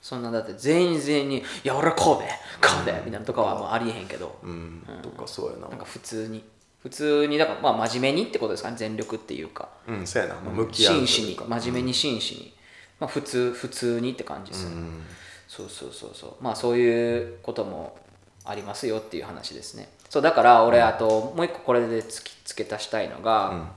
[0.00, 2.28] そんなだって全員全員に「いや俺はこうで
[2.62, 5.68] こうで」みたいなとかはもうありえへんけど、うん、とかそうやな。
[5.68, 6.44] なんか普通に
[6.82, 9.68] 普通にだからまあ真面目にってことですかね全力っていうか。
[9.88, 12.54] うんそうやな、まあ、向き合う真摯に真面目に真摯に、
[13.00, 14.64] まあ普通普通にって感じです。
[14.64, 15.02] よね、うん。
[15.46, 16.34] そうそうそうそう。
[16.40, 17.96] まあそういうことも
[18.44, 19.88] ありますよっていう話ですね。
[20.08, 23.68] そうだから俺あともう一個これでつき付け足したいのが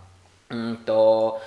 [0.50, 0.78] うん。
[0.78, 1.42] と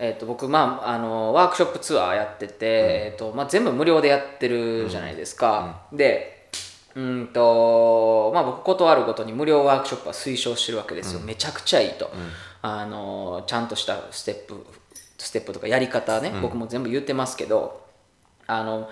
[0.00, 6.48] えー、と僕、まあ、あのワークショップツアーやってて、えーとまあ、全部無料でやってるじゃないですか、で
[6.94, 12.10] うんとまあ、僕断るごとに無料ワークショップは推奨してるわけですよ、めちゃくちゃいいと、
[12.62, 14.64] あのちゃんとしたステップ
[15.18, 17.84] ステップとかやり方ね、僕も全部言ってますけど
[18.46, 18.88] あの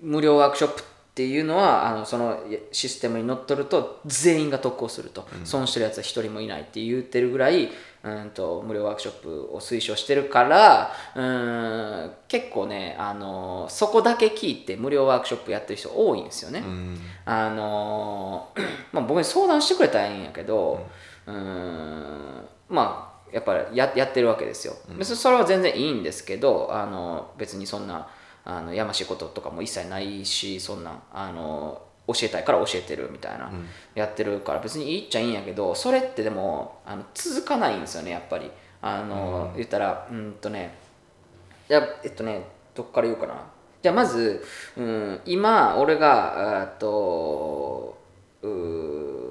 [0.00, 0.84] 無料ワークショップっ
[1.14, 7.70] ていうのはあのそのシステムにのっとると全員が特攻すると、損してるやつは一人もいないって言ってるぐらい
[8.02, 16.58] うんと無料ワークショップを推奨してるからうん結構ねあのそこだけ聞いて無料ワークショップやってる人多いんですよね。
[16.58, 16.98] うん。
[17.24, 18.50] あの
[18.92, 20.86] まあ僕に相談してくれたらいいんやけど
[21.26, 24.74] うーんまあやっぱりややってるわけですよ。
[24.96, 28.08] 別にそれは全然いいんですけどあの別にそんな
[28.44, 33.50] あのやましいこととかも一切ないしそんなあの教えたいから教えてるみたいな、
[33.94, 38.50] やってるから別にいいっちゃいいんやけどそれってでもあの続かないんですよねやっぱり。
[38.86, 40.74] あの、言ったらうんとね
[41.66, 43.34] じゃあえっとねどっから言おうかな。
[43.82, 44.44] じゃあまず、
[44.76, 47.98] うん、今俺がえっと
[48.42, 49.23] うー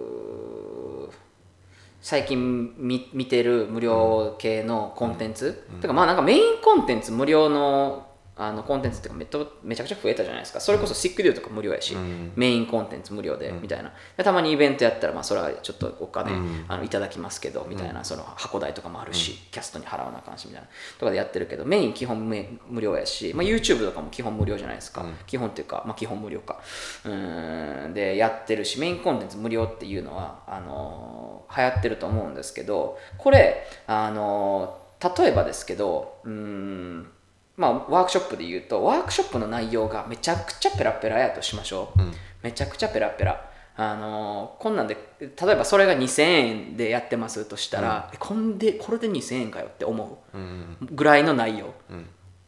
[2.03, 10.59] 最近見見てる無料系のコンテンツ、てかまあなんかメインコンテンツ無料のあのコンテンツっていうかめっとめちゃくちゃ増えたじゃないですか。
[10.59, 11.95] それこそシックデューとか無料やし、
[12.35, 13.93] メインコンテンツ無料でみたいな。
[14.17, 16.31] でたまにイベントやったらまあそれはちょっとお金、
[16.67, 20.67] あのいただきますけどみたいな、その箱代とかもあるし、キャストに払わなあかんしみたいな
[20.99, 22.35] とかでやってるけどメイン基本無
[22.67, 26.59] 無料やし、まあ、YouTube とかも基本無料じゃないですか、基本っていうか、まあ、基本無料か。
[27.05, 27.93] うーん。
[27.93, 34.83] でやってるしメインコンテンツ無料っていうのはあのー流行ってると思うんですけどこれあのー
[35.21, 37.11] 例えばですけどうーん
[37.55, 42.01] まあ、ワークショップで言うとワークショップの内容がめちゃくちゃペラペラやとしましょう、
[42.41, 43.49] めちゃくちゃペラペラ。
[43.75, 51.73] あのーこんなんで例えばそれが2000円でやってますとしたら、えこんでこれで2000円かよって思うんうぐらいの内容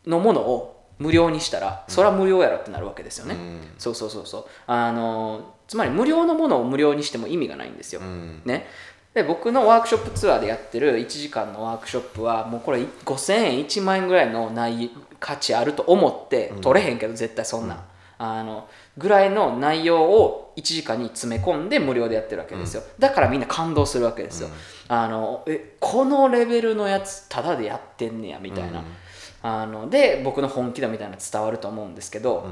[0.06, 3.62] のものを無料にしたら、それは無料やろってなるわけですよね、うん。
[3.78, 4.46] そうそうそうそう。
[4.68, 8.41] あのーつまり無料のものを無料にしても意味がないんですよ、うん。
[8.46, 8.68] ね
[9.15, 17.86] で僕のワークショップツアーでやってる1時間のワークショップはもうこれ5000円1万円ぐらいの内価値あると思って取れへんけど絶対そんな、
[18.17, 24.49] あのぐらいの内容を1時間に詰め込んで無料でやってるわけですよ、だからみんな感動するわけですよ、
[24.89, 28.84] あのえこのレベルのやつタダでやってんねやみたいな、
[29.43, 32.47] あので僕の本気だみたいなの伝わると思うんですけど、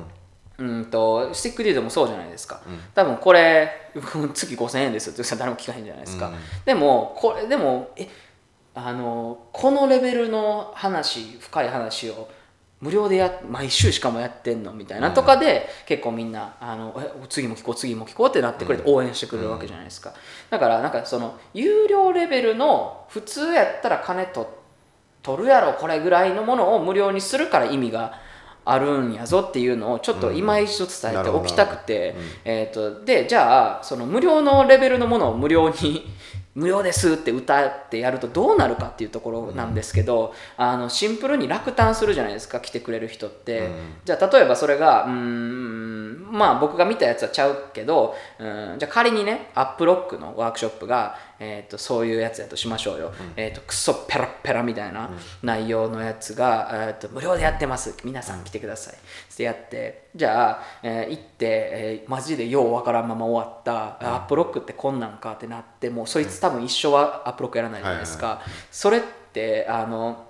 [0.59, 2.61] うんとスティックディードもそうじゃないですか、
[2.93, 3.89] 多分これ
[4.33, 6.31] 月5000円ですよって言ったら誰も聞かへんじゃないですか、
[6.65, 8.07] でもこれでもえ
[8.75, 12.29] あのこのレベルの話深い話を
[12.81, 20.13] 無料でや毎週しかもやってんのみたいなとかで、結構みんなあのえ次も聞こう次も聞こうってなってくれて応援してくれるわけじゃないですか、
[20.49, 24.61] だからなんかその有料レベルの普通やったら金と
[25.23, 28.19] 取るやろこれぐらいのものを無料にするから意味が
[28.65, 36.07] あるんやぞっていうのをちょっと今一度伝えておきたくて、えー、とでじゃあその無料のレベルのものを無料に
[36.55, 43.71] 無料ですって歌ってやるとどうなるかっていうところなんですけど、あのシンプルに落胆するじゃないですか来てくれる人って、
[44.05, 45.62] じゃあ例えばそれがうーん
[46.33, 55.11] まあ僕が見たやつはちゃうけどうんじゃあ仮にねアップロックのワークショップが、えー、とそういうやつやとしましょうよ、えー、とクソペラッペラみたいな
[55.43, 57.95] 内容のやつが、えー、と無料でやってます。
[58.03, 58.95] 皆さん来てください。
[58.95, 68.41] ってやってじゃあ、えー行って、えーマジでようわからんまま終わった、アップロックってこんなんかってなってもうそいつ多分一生はアップロックやらないじゃないですか、
[68.71, 70.27] それってあの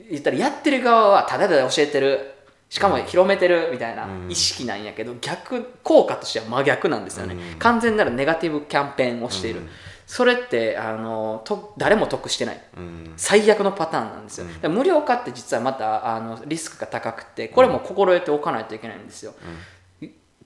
[0.00, 2.34] 言ったらやってる側はただで教えてる
[2.68, 9.62] しかも広めてるみたいな意識なんやけど、逆効果としては真逆なんですよね、完全なるネガティブキャンペーンをしている、
[10.06, 12.62] それってあのと誰も得してない。
[12.76, 13.12] うん。
[13.16, 19.34] 最悪のパターンなんですよ、無料化って実はまたあのリスクが高くてこれも心得ておかないといけないんですよ、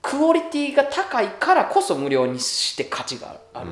[0.01, 3.69] クオリティが高いからこそ無料にして価値がある、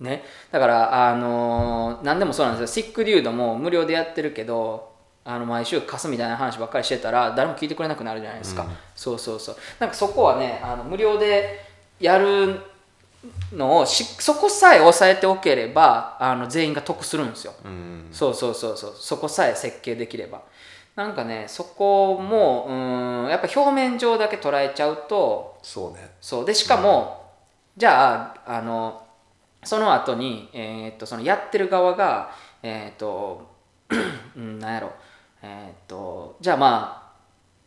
[0.00, 2.84] ね、だから、あのー何でもそうなんですよ。
[2.84, 4.91] シックデュードも無料でやってるけど
[5.24, 9.56] あの毎週貸すみたいな話ばっかりしてたら誰も聞いてくれなくなるじゃないですか、そうそうそう。
[9.78, 11.64] なんかそこはねあの無料で
[12.00, 12.60] やる
[13.52, 18.08] のをしそこさえ抑えておければあの全員が得するんですよ、うん。
[18.10, 18.94] そうそうそうそう。
[18.96, 20.42] そこさえ設計できれば。
[20.96, 26.10] なんかねそこもうんやっぱ表面上だけ捉えちゃうとそうね。
[26.20, 26.44] そう。
[26.44, 27.30] でしかも、
[27.76, 29.06] じゃああの
[29.62, 32.32] その後に、えーっとそのやってる側が
[32.62, 33.52] えーっと
[34.36, 34.92] うんなんやろ
[35.42, 37.12] えーっとじゃあま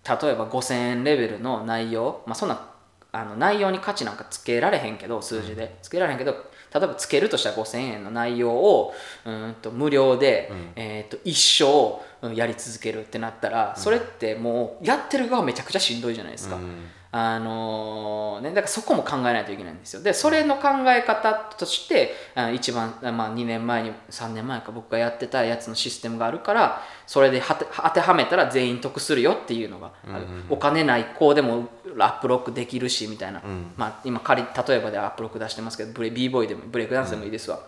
[0.07, 2.69] あ例えば5000円レベルの内容まあそんな
[3.11, 8.93] あの内容に価値なんかつけられへんけど数字でつけられへんけど例えばつけるとしたら5000円の内容を
[9.25, 16.57] うーんと無料で、えーっと一生うんやり続けるってなったらそれってもうやってる側めちゃくちゃしんどいじゃないですか。
[17.17, 20.03] あのーね、だからそこも考えないといけないんですよ。
[20.03, 33.41] でそれの考え方としてあ一番、まあ、2年前に3年前か僕がやってたやつのシステムがあるからそれで当てはめたら全員得するよっていうのがある、お金ない子でもアップロックできるしみたいな、
[33.77, 37.61] まあ、今仮例えばでアップロック出してますけどブレ b ボーイでもブレイクダンスでもいいですわ、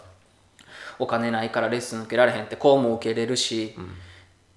[0.99, 3.73] お金ないからレッスン受けられへんってこうも受けれるし、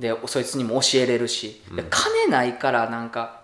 [0.00, 3.39] でそいつにも教えれるし、で金ないからなんか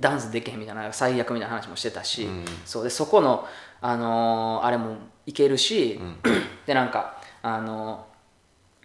[0.00, 2.28] ダンスできへんみたいな最悪みたいな話もしてたし、
[2.64, 3.46] そうでそこの、
[3.80, 6.00] あのーあれもいけるし、
[6.66, 8.14] でなんか、あのー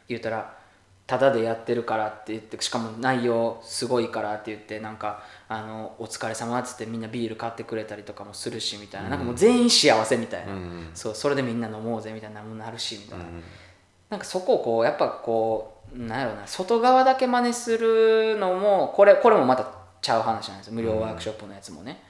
[0.10, 0.58] 言ったら
[1.06, 10.54] タダでやってるからって言ってしかも内容すごいからって言ってなんかあのお疲れ様っつってみんなビール買ってくれたりとかもするしみたいな,、なんかもう全員幸せみたいな、
[10.94, 13.26] そうそれでみんな飲もうぜみたいなのもなるしみたいな、
[14.10, 19.64] なんかそこをこうやっぱこうなんやろうな外側だけ真似するのもこれこれもまた
[20.02, 20.74] ちゃう話なんですよ。
[20.74, 22.02] 無料ワークショップのやつもね、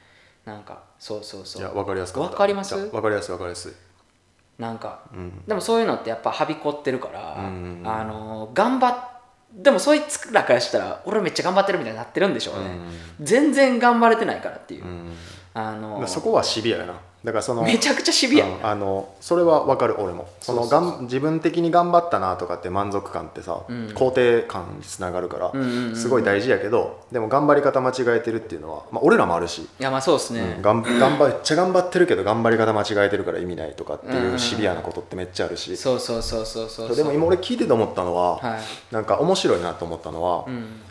[0.45, 1.61] なんかそうそうそう。
[1.61, 2.31] いや分かりやすかった。
[2.31, 2.75] わかります？
[2.75, 3.71] 分かりやすい分かりやすい。
[4.57, 5.45] なんか、ん。
[5.47, 9.09] でもそういうのってやっぱはびこってるから、うんあの頑張っ
[9.51, 12.77] でもそいつらからしたら俺めっちゃ頑張ってるみたいになってるんでしょうね、
[13.19, 14.83] 全然頑張れてないからっていう、
[15.55, 20.27] あのそこはシビアやなだからそのめちゃくちゃシビア、うんあのそれは分かる俺も。
[20.39, 36.95] そのがん自分的に頑張ったなとかって満足感ってさ、肯定感につながるから、んうんうんすごい大事やけどでも頑張り方間違えてるっていうのは、まあ、俺らもあるし、いやまあそうですね、うんがん頑張めっちゃ頑張ってるけど頑張り方間違えてるから意味ないとかっていうシビアなことってめっちゃあるし、そうそうそうそうそう。
[36.95, 38.93] でも今俺聞いてて思ったのは、はい。
[38.93, 40.81] なんか面白いなと思ったのは、うん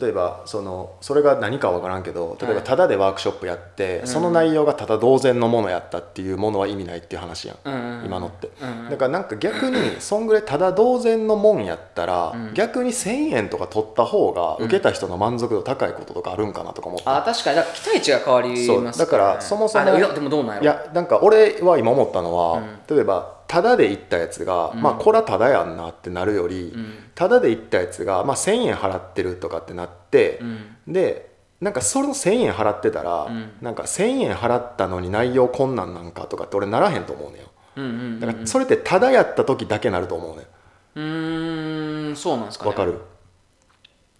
[0.00, 7.74] 例えばそのそれが何かは分からんけど例えばはいタダでワークショップやって、その内容がただ同然のものやったっていうものは意味ないっていう話やん、うん。
[7.74, 8.84] うんうん今のって、うん。
[8.84, 8.90] うん。
[8.90, 17.56] だからなんか逆にそんぐらいただ同然のもんやったら、逆に1,000円とか取った方が受けた人の満足度高いこととかあるんかなとか思った、あ確かに。
[17.56, 18.84] だから期待値が変わりますそう。
[18.84, 26.74] だからそもそもいやでもどうなんやろいやなんか俺は今思ったのは、例えばタダで行ったやつが、まあこれはタダやんなってなるより、
[27.14, 30.40] タダで行ったやつが、まあ、1,000円払ってるとかってなって、
[30.86, 33.28] でなんかその1,000円払ってたら、
[33.60, 37.44] なんか1,000円払ったのに内容困難なんかとかって俺ならへんと思うねよ。
[37.76, 40.46] うんうんだからそれってタダやった時だけなると思うね
[40.94, 42.70] うーんそうなんですかね。
[42.70, 43.00] わかる？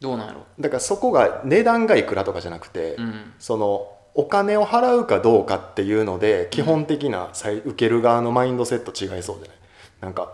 [0.01, 0.41] どうなんやろ。
[0.61, 3.33] だからそこが値段がいくらとかじゃなくて、ん。
[3.39, 9.57] そのお金を払うかどうかっていうので基本的な再受ける側のマインドセット違いそうじゃない？
[10.01, 10.33] なんか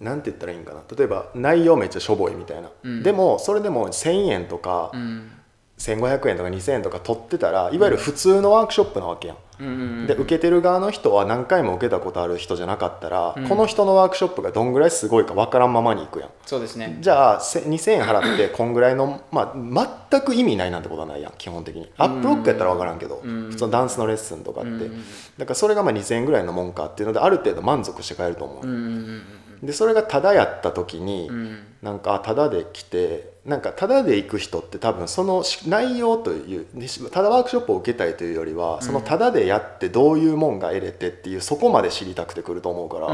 [0.00, 0.82] なんて言ったらいいんかな？
[0.96, 2.70] 例えば内容めっちゃしょぼいみたいな、
[3.02, 5.30] でもそれでも1,000円とか、うん
[5.78, 13.48] 1500円とか2000円とか取ってたらいわゆる普通のワークショップなわけやん、うんうんうんで受けてる側の人は何回も受けたことある人じゃなかったら、うん。
[13.48, 16.30] この人のワークショップがどんぐらいすごいか分からんままに行くやん。
[16.44, 16.98] そうですね。
[17.00, 21.90] じゃあせ2000円払ってこんぐらいの、まあ、全く意味ないなんてことはないやん基本的に。
[21.96, 23.50] アップロックやったら分からんけど、うん。
[23.50, 25.04] 普通のダンスのレッスンとかって、うんうん
[25.38, 29.22] だからそれがまあ2000円ぐらいのもんかっていうのである程度満足して帰ると思う、うんうん
[29.62, 31.36] でそれがタダやった時に、うん。
[31.36, 43.08] うんなんかあタダで来てなんかタダで行く人って多分そのし内容というでタダワークショップを受けたいというよりは、そのタダでやってどういうもんが得れてっていうそこまで知りたくてくると思うから、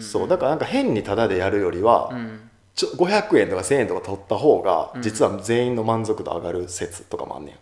[0.00, 2.40] そうだからなんか変にタダでやるよりは、うん
[2.76, 7.54] ちょ500円とか1000円とか取った方が実は全員の満足度上がる説とかもあんねん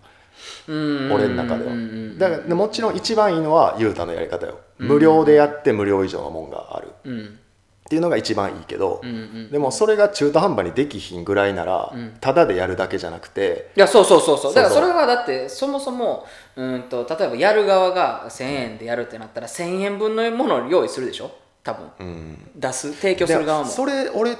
[0.68, 1.72] 俺の中では。
[2.18, 4.58] だからでもちろん一番いいのはユータのやり方よ。
[4.78, 6.88] 無料でやって無料以上のもんがある。
[7.04, 7.38] うん。
[7.86, 9.50] っていうのが一番いいけどうんうん。
[9.52, 12.16] でもそれが中途半端にできひんぐらいならうん。
[12.20, 14.54] タダでやるだけじゃなくていやそうそうそうそう。
[14.54, 21.30] だからそれはだってそもそもうんと例えばやる側が1000円でやるってなったら1000円分のものを用意するでしょ？
[21.62, 21.86] 多分。
[22.00, 22.50] うん。
[22.56, 22.92] 出す？
[22.92, 23.66] 提供する側も。
[23.66, 24.36] でそれ俺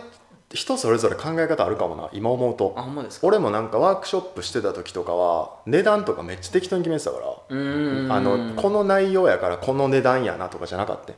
[0.53, 2.73] 人それぞれ考え方あるかもな今思うと。
[2.77, 3.27] あほんまですか？
[3.27, 7.27] 俺もなんかワークショップしてた時とかは値段とかめっちゃ適当に決めてたから。
[7.29, 11.13] あのこの内容やからこの値段やなとかじゃなかった。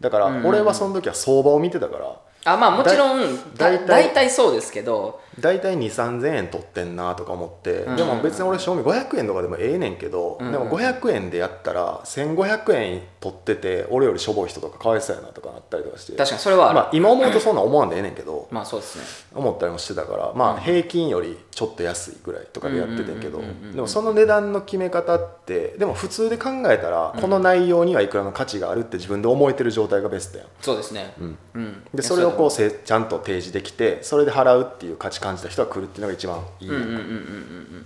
[0.00, 2.16] だからうん俺はその時は相場を見てたから。
[2.44, 7.96] あまあもちろんだだいたい大体そうですけど大体2 3 0 0円取ってんなとか思ってうん。
[7.96, 10.52] でも別に俺賞味500円とかでもええねんけどうん。
[10.52, 16.12] でも500円でやったら1500円取ってて俺よりしょぼい人とかかわいそうやなとかなったりとかして。
[16.12, 19.04] 確かにそれはまあ今思うとそんなん思わんでええねんけどまあそうですね。
[19.34, 23.42] 思ったりもしてたからまあ平均よりちょっと安いぐらいとかでやっててんけど
[23.74, 30.46] でもその値段の決め方ってでも普通で考えたらこの内容にはいくらの価値があるって自分で思えてる状態がベストやん。
[30.60, 31.14] そうですね。
[31.20, 31.38] うん。
[31.54, 31.82] うん。
[31.94, 36.70] でそれをこううせちゃんと提示できてそれで払うっていう価値感じた人が来るっていうのが一番いい。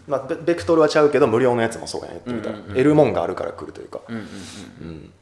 [0.06, 2.50] まあベベクトルはちゃうけど無料のやつもそうやん言ってみた。
[2.50, 4.00] ら得るもんがあるから来るというか。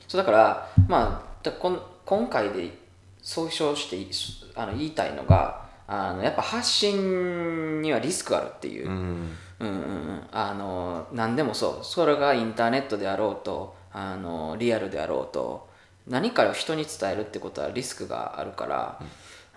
[0.09, 2.77] そうだからまあだこん今回で
[3.23, 4.11] 総称してい
[4.57, 9.37] あの言いたいのがあのやっぱ発信にはリスクあるっていう、うん。
[9.61, 11.85] うんうんうん、あの何でもそう。
[11.85, 15.69] それがインターネットであろうとあのリアルであろうと
[16.07, 19.01] 何かを人に伝えるってことはリスクがあるから、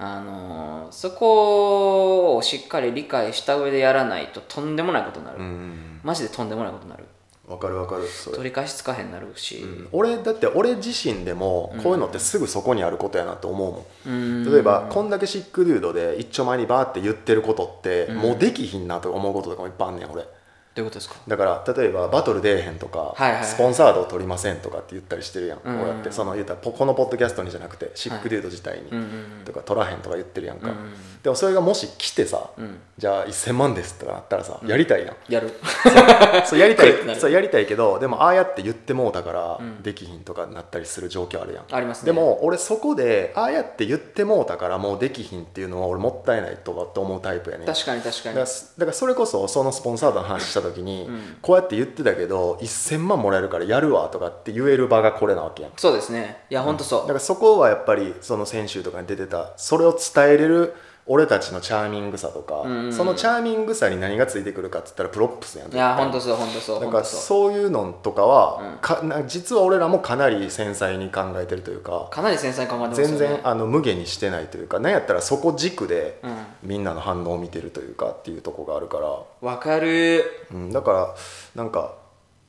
[0.03, 5.99] あのそこをしっかり理解した上でやらないととんでもないことになる、うん。
[6.03, 7.05] マジでとんでもないことになる。
[7.47, 8.03] わかるわかる。
[8.33, 14.15] 取り返しつかへんなるし、俺だって俺自身でもこういうのってすぐそこにあることやなと思うもん。
[14.15, 14.51] うん。
[14.51, 20.25] 例えばこんだけシックデュードで一丁前にバーって言ってることってもうできひんなとか思うこととかもいっぱいあんねん俺
[20.73, 21.15] どういうことですか？
[21.27, 23.45] だから例えばバトル出えへんとか、はいはいはい。
[23.45, 26.11] スポンサードを取りませんとかって言ったりしてるやん、うんこうやって。
[26.11, 29.05] その言ったらポこのポッドキャストにじゃなくてシックデュード自体に、うんうん
[29.43, 30.93] とか取らへんとか言ってるやんか、うん
[31.23, 32.79] でもそれがもし来てさ、うん。
[32.97, 35.15] じゃあ1000万ですとかなったらさ、やりたいやん。
[35.29, 35.51] やる。
[36.45, 36.91] そうやりたい。
[36.93, 37.15] る。
[37.15, 39.83] そうやりたいけどでもああやって言ってもうたから、うん。
[39.83, 41.65] できひんとかなったりする状況あるやん。
[41.71, 42.07] ありますね。
[42.07, 48.35] でも俺そこでああやって言ってもうたからもうできひんっていうのは俺もったいないとかって思うタイプやね確かに確かに。
[48.35, 51.37] だからだからそれこそそのスポンサードの話した時に、うん。
[51.41, 55.71] こうやって言ってたけど1000万もらえるからやるわとかって言える場がこれなわけやん。
[55.77, 56.43] そうですね。
[56.49, 60.73] いやほんとそう、だからそこはやっぱりその先週とかに出てたそれを伝えれる
[61.13, 66.05] 俺たちのチャーミングさとか、うんうんそのチャーミングさに何がついてくるかっつったら props やんいや絶対。
[66.05, 68.77] ほんとそうほんとそうだからそういうのとかは、うん。
[68.79, 73.17] かな実は俺らもかなり繊細に考えてるというかかなり繊細に考えてますよね。
[73.17, 76.31] 全然あの無下にしてないというかなんやったらそこ軸でうん。
[76.63, 79.07] みんなの反応を見てるというかっていうとこがあるから、
[79.41, 80.23] わかる。
[80.53, 81.15] うん、だから
[81.55, 81.95] なんか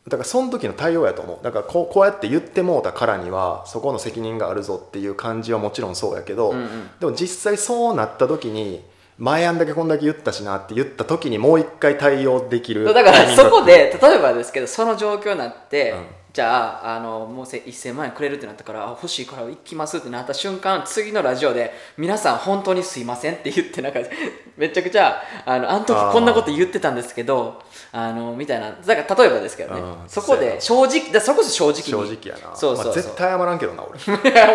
[0.09, 1.45] だからその時の対応やと思う。
[1.45, 6.91] だからこうこうやって言ってもうたからにはそこの責任があるぞっていう感じはもちろんそうやけど、うんうん。
[6.99, 8.83] でも実際そうなった時に
[9.19, 24.01] 前あんだけこんだけ言ったしなって言った時にもう一回対応できるだからそこで例えばですけどその状況になって、うんじゃああのもうせ1000万円くれるってなったからあ欲しいから行きますってなった瞬間次のラジオで「皆さん本当にすいません」って言ってなんか
[24.57, 27.63] めちゃくちゃあのあの時こんなこと言ってたんですけど
[27.93, 29.81] あのみたいなだから例えばですけどね。
[29.81, 31.83] うんそこで正直だそれこそ正直に。
[31.83, 32.57] 正直やな。
[32.57, 32.85] そうそうそう。
[32.87, 33.99] まあ、絶対謝らんけどな俺。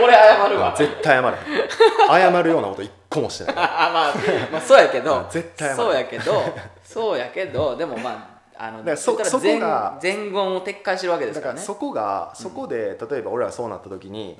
[0.03, 0.75] 俺謝るわ。
[0.77, 2.31] 絶対謝らへん。
[2.31, 3.55] 謝るようなこと一個もしてない。
[3.57, 4.13] あまあ、
[4.51, 5.17] まあそうやけど。
[5.17, 6.43] うん絶対謝るそうやけど。
[6.83, 7.75] そうやけど。
[7.75, 9.17] でもまああのだからそこ
[9.59, 14.37] が前前言を撤回してるわけですかららそこがそこで、例えば俺らそうなった時に、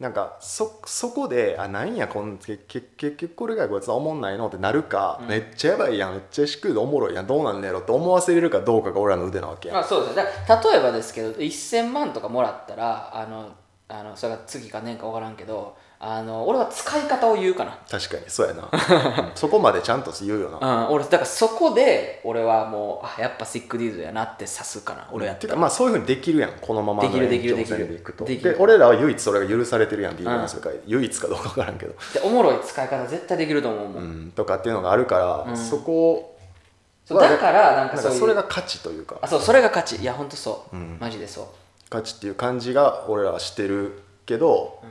[0.00, 4.48] なんかそそこであなんやこんけけ結局これがこいつはおもんないの？
[4.48, 6.12] ってなるか、めっちゃやばいやん。
[6.12, 7.26] めっちゃしっくりでおもろいやん。
[7.26, 7.80] どうなんねやろ？
[7.80, 10.24] って思わせれるかどうかが俺らの腕なわけやん、まあそうですね。
[10.48, 13.52] 例えばですけど1000万とかもらったらあの
[13.88, 17.78] あのそれが次か年か分からんけどあの俺は使い方を言うかな。
[17.88, 18.66] 確かにそうやな、う
[19.30, 27.94] んそこまでちゃんと言うよな、うん、俺だからそこで俺はもうあやっぱシックディーズやなって指すかな俺やってたまあそういうふうにできるやんこのままのできるできる延長線できる。
[27.94, 28.24] でいくと。
[28.24, 35.56] で俺らは唯一それが許されてるやんビールの世界、唯一かどうか分からんけど、でおもろい使い方絶対できると思うもん、うん、とかっていうのがあるから、うん。
[35.56, 36.36] そこ
[37.08, 39.18] だからなんかそれが価値というか。
[39.22, 39.96] あそうそれが価値。
[39.96, 40.98] いやほんとそう、うん。
[41.00, 41.46] マジでそう。
[41.88, 44.82] 価値っていう感じが俺らはしてるけど、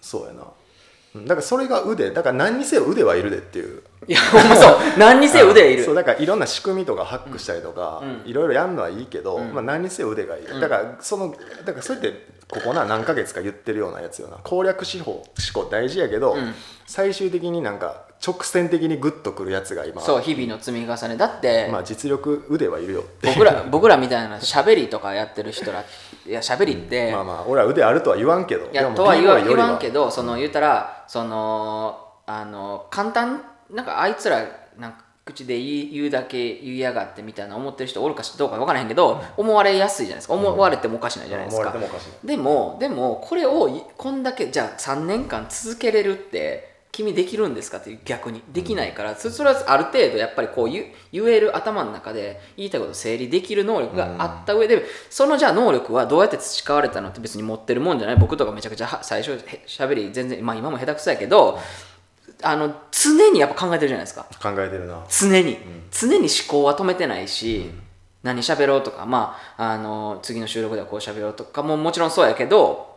[0.00, 0.42] そうやな。
[0.42, 3.82] うんだからそれが腕だから何にせよ腕はいるでっていう。
[4.06, 4.78] いやほんまそう。
[4.98, 5.84] 何にせよ腕いる。
[5.84, 8.30] そうだからいろんな仕組みとかハックしたりとか、うん。
[8.30, 9.54] いろいろやるのはいいけど、うん。
[9.54, 10.60] まあ、何にせよ腕がいる、うん。
[10.60, 11.34] だからその
[11.64, 14.36] だからそれってここな何ヶ月か言ってるようなやつよな。
[14.44, 15.24] 攻略手法思
[15.54, 16.54] 考大事やけど、うん。
[16.86, 21.16] 最終的になんか直線的にグッとくるやつが今そう日々の積み重ね。
[21.16, 25.84] だって、まあ実力腕はいるよ僕ら僕らみたいな喋りとかやってる人ら
[26.28, 28.70] いや喋りって、まあまあ俺は腕あるとは言わんけど。
[28.70, 34.44] いやとは言わ言わんけどその言ったらそのあの簡単なんかあいつら
[34.76, 40.34] なんか口で言い言うだけ言いやがってみたいな思ってる人おるかどうか分からへんけど、思われやすいじゃないですか。
[40.34, 42.26] 思われてもおかしないじゃないですか、れてもおかしい。
[42.26, 58.16] でもでもこれをいこんだけじゃあ3年間続けれるって君できるんですかっていう逆にできないから、そそれはある程度やっぱりこう言言える頭の中で言いたいことを整理できる能力があった上で、そのじゃあ能力はどうやって培われたのって別に持ってるもんじゃない？
[58.16, 61.58] 僕とかめちゃくちゃは最初へしゃべり全然まあ今も下手くそやけど
[62.42, 64.26] あの常にやっぱ考えてるじゃないですか。
[64.42, 65.04] 考えてるな。
[65.08, 65.58] 常に、
[65.90, 67.70] 常に思考は止めてないし、
[68.22, 72.87] 何喋ろうとかまああの次の収録ではこう喋ろうとかももちろんそうやけど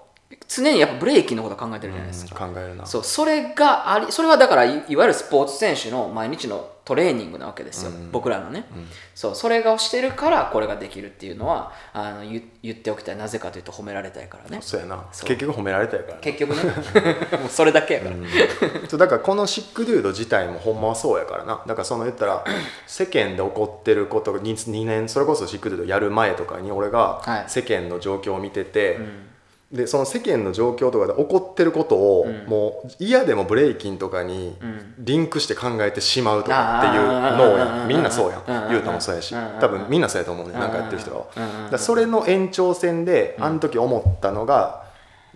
[0.47, 2.85] 常にやっぱブレーキのこと考えてるじゃないですか、うん考えるな。
[2.85, 8.65] そうそれがありそれはだからいいわゆるスポーツ選手の毎日のトレーニングなわけですよ、僕らのね、
[9.13, 13.17] そうそれがしてるからこれができるっていうのはあの言言っておきたい。
[13.17, 14.59] なぜかというと褒められたいからね。
[14.61, 15.05] そうやな。
[15.11, 16.63] 結局褒められたやからな結局ね。
[17.39, 18.15] もうそれだけやから、
[18.89, 21.61] そうだからこのシックデュード自体もほんまはそうやからな。
[21.65, 22.43] だからその言ったら
[22.87, 27.43] 世間で起こってることが 2, 年それこそシックデュードやる前とかに俺がはい。
[27.47, 28.99] 世間の状況を見てて、
[29.71, 34.57] でその世間の状況とかで起こってることを、もう嫌でもブレイキンとかに
[34.99, 37.87] リンクして考えてしまうとかっていう脳やん。
[37.87, 38.71] みんなそうやん。
[38.71, 39.33] ゆうたもそうやし。
[39.61, 41.69] 多分みんなそうやと思うねなんかやってる人は。
[41.71, 44.83] だそれの延長線であの時思ったのが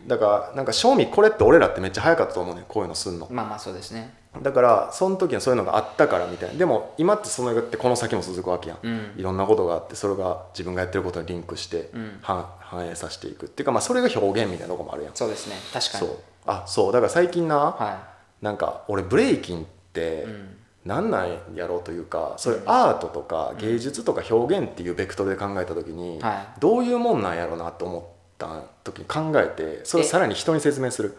[0.05, 2.63] だからなんか正味これって俺らってめっちゃ早かったと思うねん。
[2.67, 3.27] こういうのすんの。
[3.31, 6.55] まあまあそうですねだからその時はそういうのがあったからみたいな。
[6.55, 9.13] でも今ってそのってこの先も続くわけやん、うん。
[9.17, 12.19] いろんなことがあってそれが自分がやってることにリンクしてうん。
[12.21, 15.13] 反,、反映させていくっていうかまあそれが表現みたいなとこもあるやん。
[15.13, 15.55] そうですね。
[15.73, 16.07] 確かに。
[16.07, 16.17] そう。
[16.45, 16.93] あそう。
[16.93, 18.07] だから最近な、は
[18.41, 20.57] なんか俺ブレイキンってい、うん。
[20.85, 21.09] なん
[21.55, 28.03] やろうというかそれアートとか芸術とか表現っていうベクトルで考えた時に、はどういうもんなんやろうなと思っ
[28.37, 31.17] た時に考えてそれをさらに人に説明する、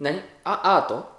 [0.00, 0.22] 何？
[0.44, 1.15] あアート？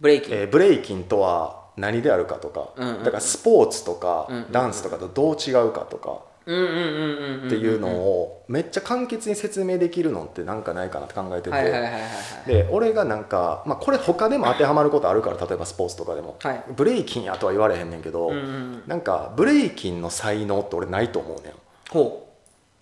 [0.00, 3.04] ブレイキン、えーブレイキンとは何であるかとか、うんうんうん。
[3.04, 4.52] だからスポーツとか、うんうんうん。
[4.52, 6.28] ダンスとかとどう違うかとか。
[6.48, 16.64] っていうのをめっちゃ簡潔に説明できるのってなんかないかなって考えてて、はいはいはいはいはいで俺がなんか、まあ、これ他でも当てはまることあるから例えばスポーツとかでも、はい。
[16.74, 18.82] ブレイキンやとは言われへんねんけど、うんうんうん。
[18.86, 21.52] なんかブレイキンの才能って俺ないと思うねん。
[21.90, 22.27] ほ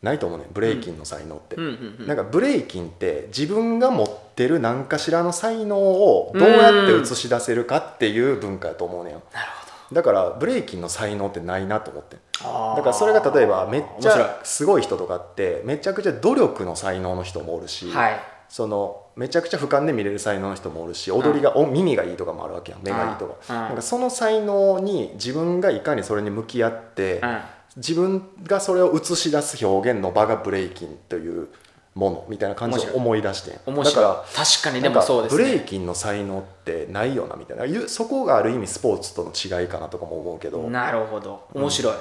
[0.03, 0.49] ないと思うねん。
[0.53, 1.57] ブレイキンの才能って、
[2.07, 9.23] なんかブレイキンって自分が持ってる何かしらの才能をどうやって映し出せるかっていう文化やと思うねんなる
[9.61, 12.43] ほだからブレイキンの才能ってないなと思ってだ
[12.83, 18.21] からそれが例えばめっちゃすごい人とかってめちゃくちゃ努力の才能の人もおるし、はい。
[18.49, 22.81] そのめちゃくちゃ俯瞰で見れる才能の人もおるし踊りが、お耳がいいとかもあるわけやん。
[22.83, 23.61] 目がいいとか,、うん。
[23.69, 27.41] なんかその才能に自分がいかにそれに向き合って、うん
[27.77, 31.49] 自分がそれを映し出す表現の場がブレイキンという
[31.95, 33.61] ものみたいな感じを思い出してん。
[33.67, 34.05] 面白い。
[34.05, 35.43] だから確かにでもそうですね。
[35.43, 37.65] ブレイキンの才能ってないよなみたいな。
[37.65, 40.69] ゆそこがある意味スポーツとの違いかなとかも思うけど。
[40.69, 41.49] なるほど。
[41.55, 41.95] 面白い、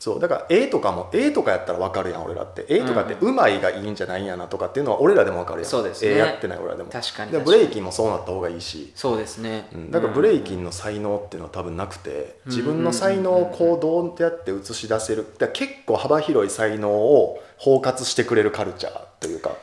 [0.00, 2.64] そうだから絵とかも絵とかやったら分かるやん俺らって。
[2.68, 5.70] 絵とかってうまいがいいんじゃないんやなとかっていうのは俺らでも分かるやん。
[5.70, 6.12] そうですね。
[6.12, 6.90] 絵やってない俺らでも。
[6.90, 7.58] 確かにで確かに。
[7.58, 15.26] ブレイキンもそうなった方がいいし、そうですね、うん、だからブレイキンの才能っていうのは多分なくて自分の才能をこうどうやって映し出せる。
[15.38, 19.60] だ結構幅広い才能を包括してくれるカルチャーというか、なる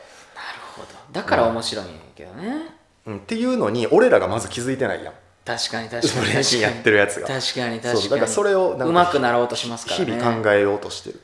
[0.76, 0.88] ほど。
[1.12, 2.76] だから面白いんやけどね、
[3.06, 5.14] うん、っていうのに俺らがまず気づいてないやん
[5.48, 6.26] 確かに確かに。
[6.26, 7.26] ブレイキンやってるやつが。
[7.26, 8.00] 確かに確かに。
[8.02, 10.04] そうだからそれをうまくなろうとしますからね。
[10.04, 11.20] 日々考えようとしてる。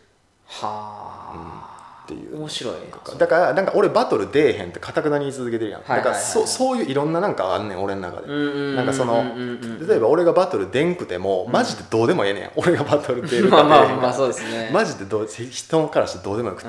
[0.46, 1.23] はあ、
[2.04, 2.36] っていう。
[2.36, 2.74] 面白い。
[3.18, 8.28] だからなんか俺バトル出えへんってかたくなに言い続けてるやん、だからそそういういろんななんかあんねん俺の中で、
[8.76, 9.24] なんかその
[9.88, 12.50] 例えば俺がバトル出んくてもマジでどうでもええねん。
[12.56, 14.70] 俺がバトル出るまあまあまあそうですね。
[14.72, 16.68] マジでどう人からしてどうでもよくて、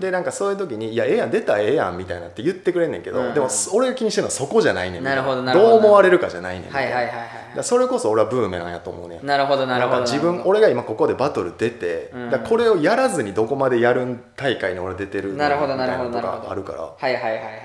[0.00, 5.04] でなんかそういう時に「いやええやん出たらええやん」みたいなって言ってくれんねんけど、でもそ俺が気にしてるのはそこじゃないねん。
[5.04, 5.70] なるほどなるほど。
[5.70, 7.14] どう思われるかじゃないねんはいはいはいはい
[7.62, 9.26] それこそ俺はブーメランやと思うねん。
[9.26, 12.30] なるほどなるほど自分俺が今ここでバトル出て、うん。
[12.30, 16.10] だからこれをやらずにどこまでやるん大会に俺出てるなるほどみたいなるほど。
[16.10, 16.82] のとかあるから。
[16.82, 17.60] はいはいはいはいはい。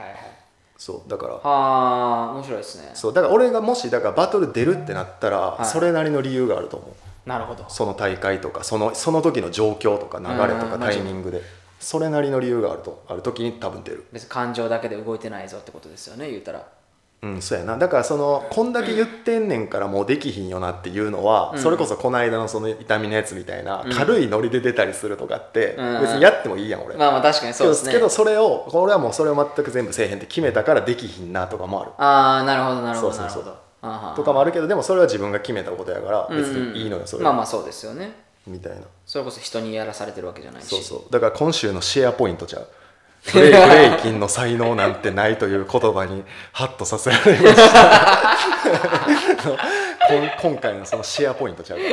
[0.77, 1.33] そうだから。
[1.35, 2.91] はあ面白いですね。
[2.93, 5.65] そうだから俺がもしだからバトル出るってなったら、い。
[5.65, 7.29] それなりの理由があると思う。
[7.29, 7.65] なるほど。
[7.69, 11.41] その大会とかそのその時の状況とか流れとかうんタイミングで。
[11.79, 14.05] それなりの理由があるとある時に多分出る。
[14.11, 16.65] 別に感情だけで動いてないぞってことですよね言うたら
[17.21, 17.77] うんそうやな。
[17.77, 21.59] だからそのこんだけ言ってんねんからもうできひんよなっていうのは、うん。
[21.59, 23.91] それこそこの間のその痛みのやつみたいな、うん。
[23.91, 26.01] 軽いノリで出たりするとかって、うん。
[26.01, 27.91] 別にやってもいいやん俺、まあまあ確かにそうですね。
[27.93, 31.91] けどそれを俺はもうそれを全く全部せえへんって決めたからできひんなとかもある。
[31.97, 33.43] ああなるほどなるほどそうそうそう。
[33.43, 33.65] なるほど。
[33.81, 34.13] あーは。
[34.13, 37.23] ーとかもあるけどでもそれは自分が決めたことやから別にいいのよそれ。
[37.23, 38.23] は、まあまあそうですよね。
[38.45, 38.81] みたいな。
[39.05, 40.67] それこそ人にやらされてるわけじゃないし。
[40.67, 41.11] そうそう。
[41.11, 42.67] だから今週のシェアポイントちゃう
[43.33, 48.37] ブレイブレイキンの才能なんてないという言葉にハッとさせられました。
[50.41, 51.83] 今回のそのシェアポイントちゃうか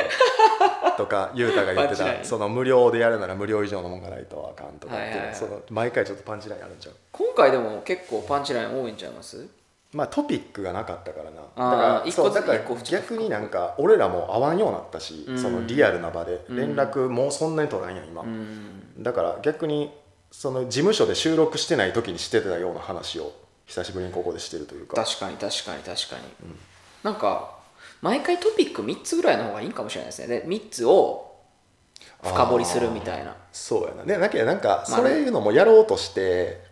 [0.85, 5.35] らとかゆうたが言ってたその無料でやるなら無料以上のもんがないとあかんとかっていう、はいはいはい。
[5.35, 6.95] その毎回ちょっとパンチラインあるんちゃう？
[7.13, 9.47] 今回でも結構パンチライン多いんちゃいます？
[9.93, 11.71] まあトピックがなかったからな。
[11.71, 19.03] だからそうだから逆になんか俺らも会わんようになったし、うんそのリアルな場で連絡もうそんなに取らんやん今、うん。
[19.03, 19.91] だから逆に
[20.33, 23.33] その事務所で収録してない時にしてたような話を
[23.67, 24.97] 久しぶりにここでしてるというか。
[25.05, 26.23] 確かに確かに確かに、
[27.03, 27.59] なんか
[28.01, 30.41] 毎回トピック3つぐらいの方がいいんかもしれないですね。
[30.41, 31.37] で3つを
[32.23, 33.37] 深掘りするみたいな。
[33.53, 34.05] そうやな。
[34.05, 36.65] でだけどなんかそういうのもやろうとして、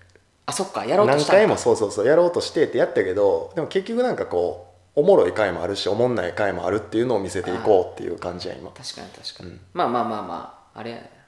[0.46, 1.38] あそっかやろうと何したんか。
[1.42, 8.70] 回もそうそうそうやろうとしてってやったけどでも結局なんかこうおもろい回もあるしおもんない回もあるっていうのを見せていこうっていう感じや今。
[8.70, 9.60] 確かに確かに、うん。
[9.74, 11.19] まあまあまあまああれ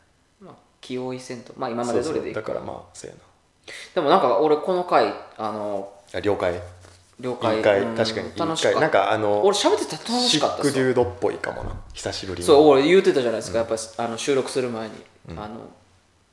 [0.82, 1.54] 気負いせんと。
[1.56, 3.16] まあ今までどれでいいだからまあそうや
[3.94, 6.60] でもなんか俺この回あのなあ了解。
[7.20, 7.62] 了解。
[7.62, 8.32] 確かに。
[8.36, 11.80] 楽しかなんかあの俺喋ってたら楽しかったシックデュードっぽいかもな。
[11.94, 12.46] 久しぶりに。
[12.46, 14.94] そう俺言うてたじゃないですか、やっぱあの収録する前に、
[15.36, 15.60] あの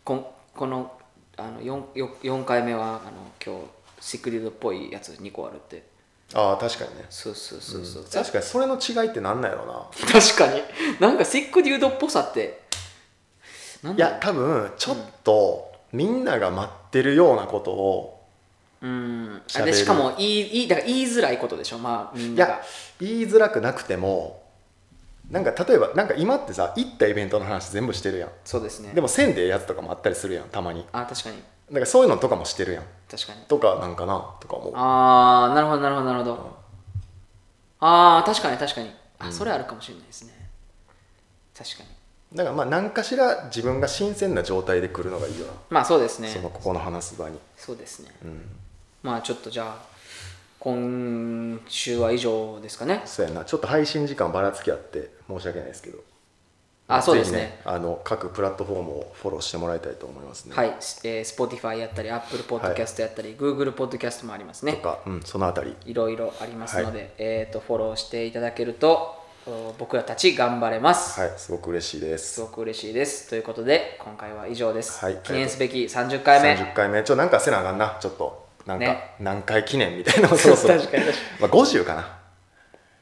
[0.03, 0.25] こん
[0.55, 0.91] この
[1.37, 3.67] あの 4, 4, 4回目はあの今日
[4.01, 5.83] シックデュードっぽいやつ2個あるって。
[6.33, 7.05] ああ確かにね。
[7.09, 9.87] そうそうそうそう、確かにそれの違いってなんなんやろな。
[10.11, 10.61] 確かに。
[10.99, 12.61] なんかシックデュードっぽさって
[13.84, 18.25] いや多分ちょっとみんなが待ってるようなことを
[18.82, 19.41] うん。
[19.65, 21.80] でしかも言い言いだから言いづらいことでしょ？
[21.80, 22.53] まあみんなが。
[22.53, 22.61] いや
[22.99, 24.43] 言いづらくなくても
[25.30, 28.30] なんか例えばなんか今ってさ行ったイベントの話全部してるやん。
[28.43, 28.93] そうですね。
[28.93, 30.86] でもせんでええやつとかもあったりするやんたまに。
[30.91, 31.38] あ確かに。
[31.69, 32.84] だからそういうのとかもしてるやん。
[33.09, 33.41] 確かに。
[33.47, 34.73] とかなんかなとか思う。
[34.75, 36.57] ああなるほどなるほどなるほど、
[37.80, 38.91] ああ確かに確かに。
[39.19, 40.49] あ、それあるかもしれないですね。
[41.55, 41.89] 確かに
[42.34, 46.27] だからまあ何かしら自分が新鮮な状態で来るのがいいよな、まあそうですね。
[46.27, 47.39] そのここの話す場に。
[47.57, 48.11] そうですね。
[48.23, 48.41] うん。
[49.01, 49.89] まあちょっとじゃあ
[50.59, 53.01] 今週は以上ですかね。
[53.05, 53.45] そうやな。
[53.45, 55.99] ちょっと配信時間ばらつきあって申し訳ないですけど。
[56.91, 60.55] あそうですぜねひあの各プラットフォームをフォローしてもらいたいと思いますね。
[60.55, 64.73] はい、えー、Spotify やったり Apple Podcast やったり、Google Podcast もありますね。
[64.73, 65.75] とか、うん、そのあたり。
[65.86, 69.18] いろいろありますので、えー、とフォローしていただけるとお
[69.77, 72.33] 僕らたち頑張れます、はいすごく嬉しいです。
[72.35, 73.29] すごく嬉しいです。
[73.29, 76.53] ということで今回は以上です、はい記念すべき30回目。
[76.53, 77.03] 30回目。
[77.03, 77.97] ちょなんかせなあかんな。
[77.99, 79.15] ちょっとなんか、ね。
[79.19, 80.71] 何回記念みたいなのをそうそう。
[80.77, 82.19] 確かに確かまあ、50かな、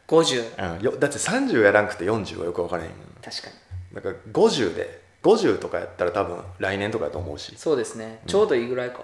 [0.08, 2.90] 50うん、よだって30やらんくて40はよく分からへん。
[3.24, 3.96] 確かに。
[3.96, 7.54] だから50で50とかやったら多分来年とかやと思うし。
[7.58, 8.22] そうですね。
[8.28, 9.02] ちょうどいいぐらいか。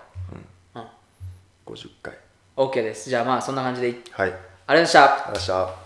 [0.76, 0.84] うん、
[1.66, 2.14] 50回。
[2.56, 3.10] OK です。
[3.10, 4.30] じゃあまあそんな感じでいはい。
[4.30, 5.14] ありがとうありがとうございました。
[5.18, 5.83] ございました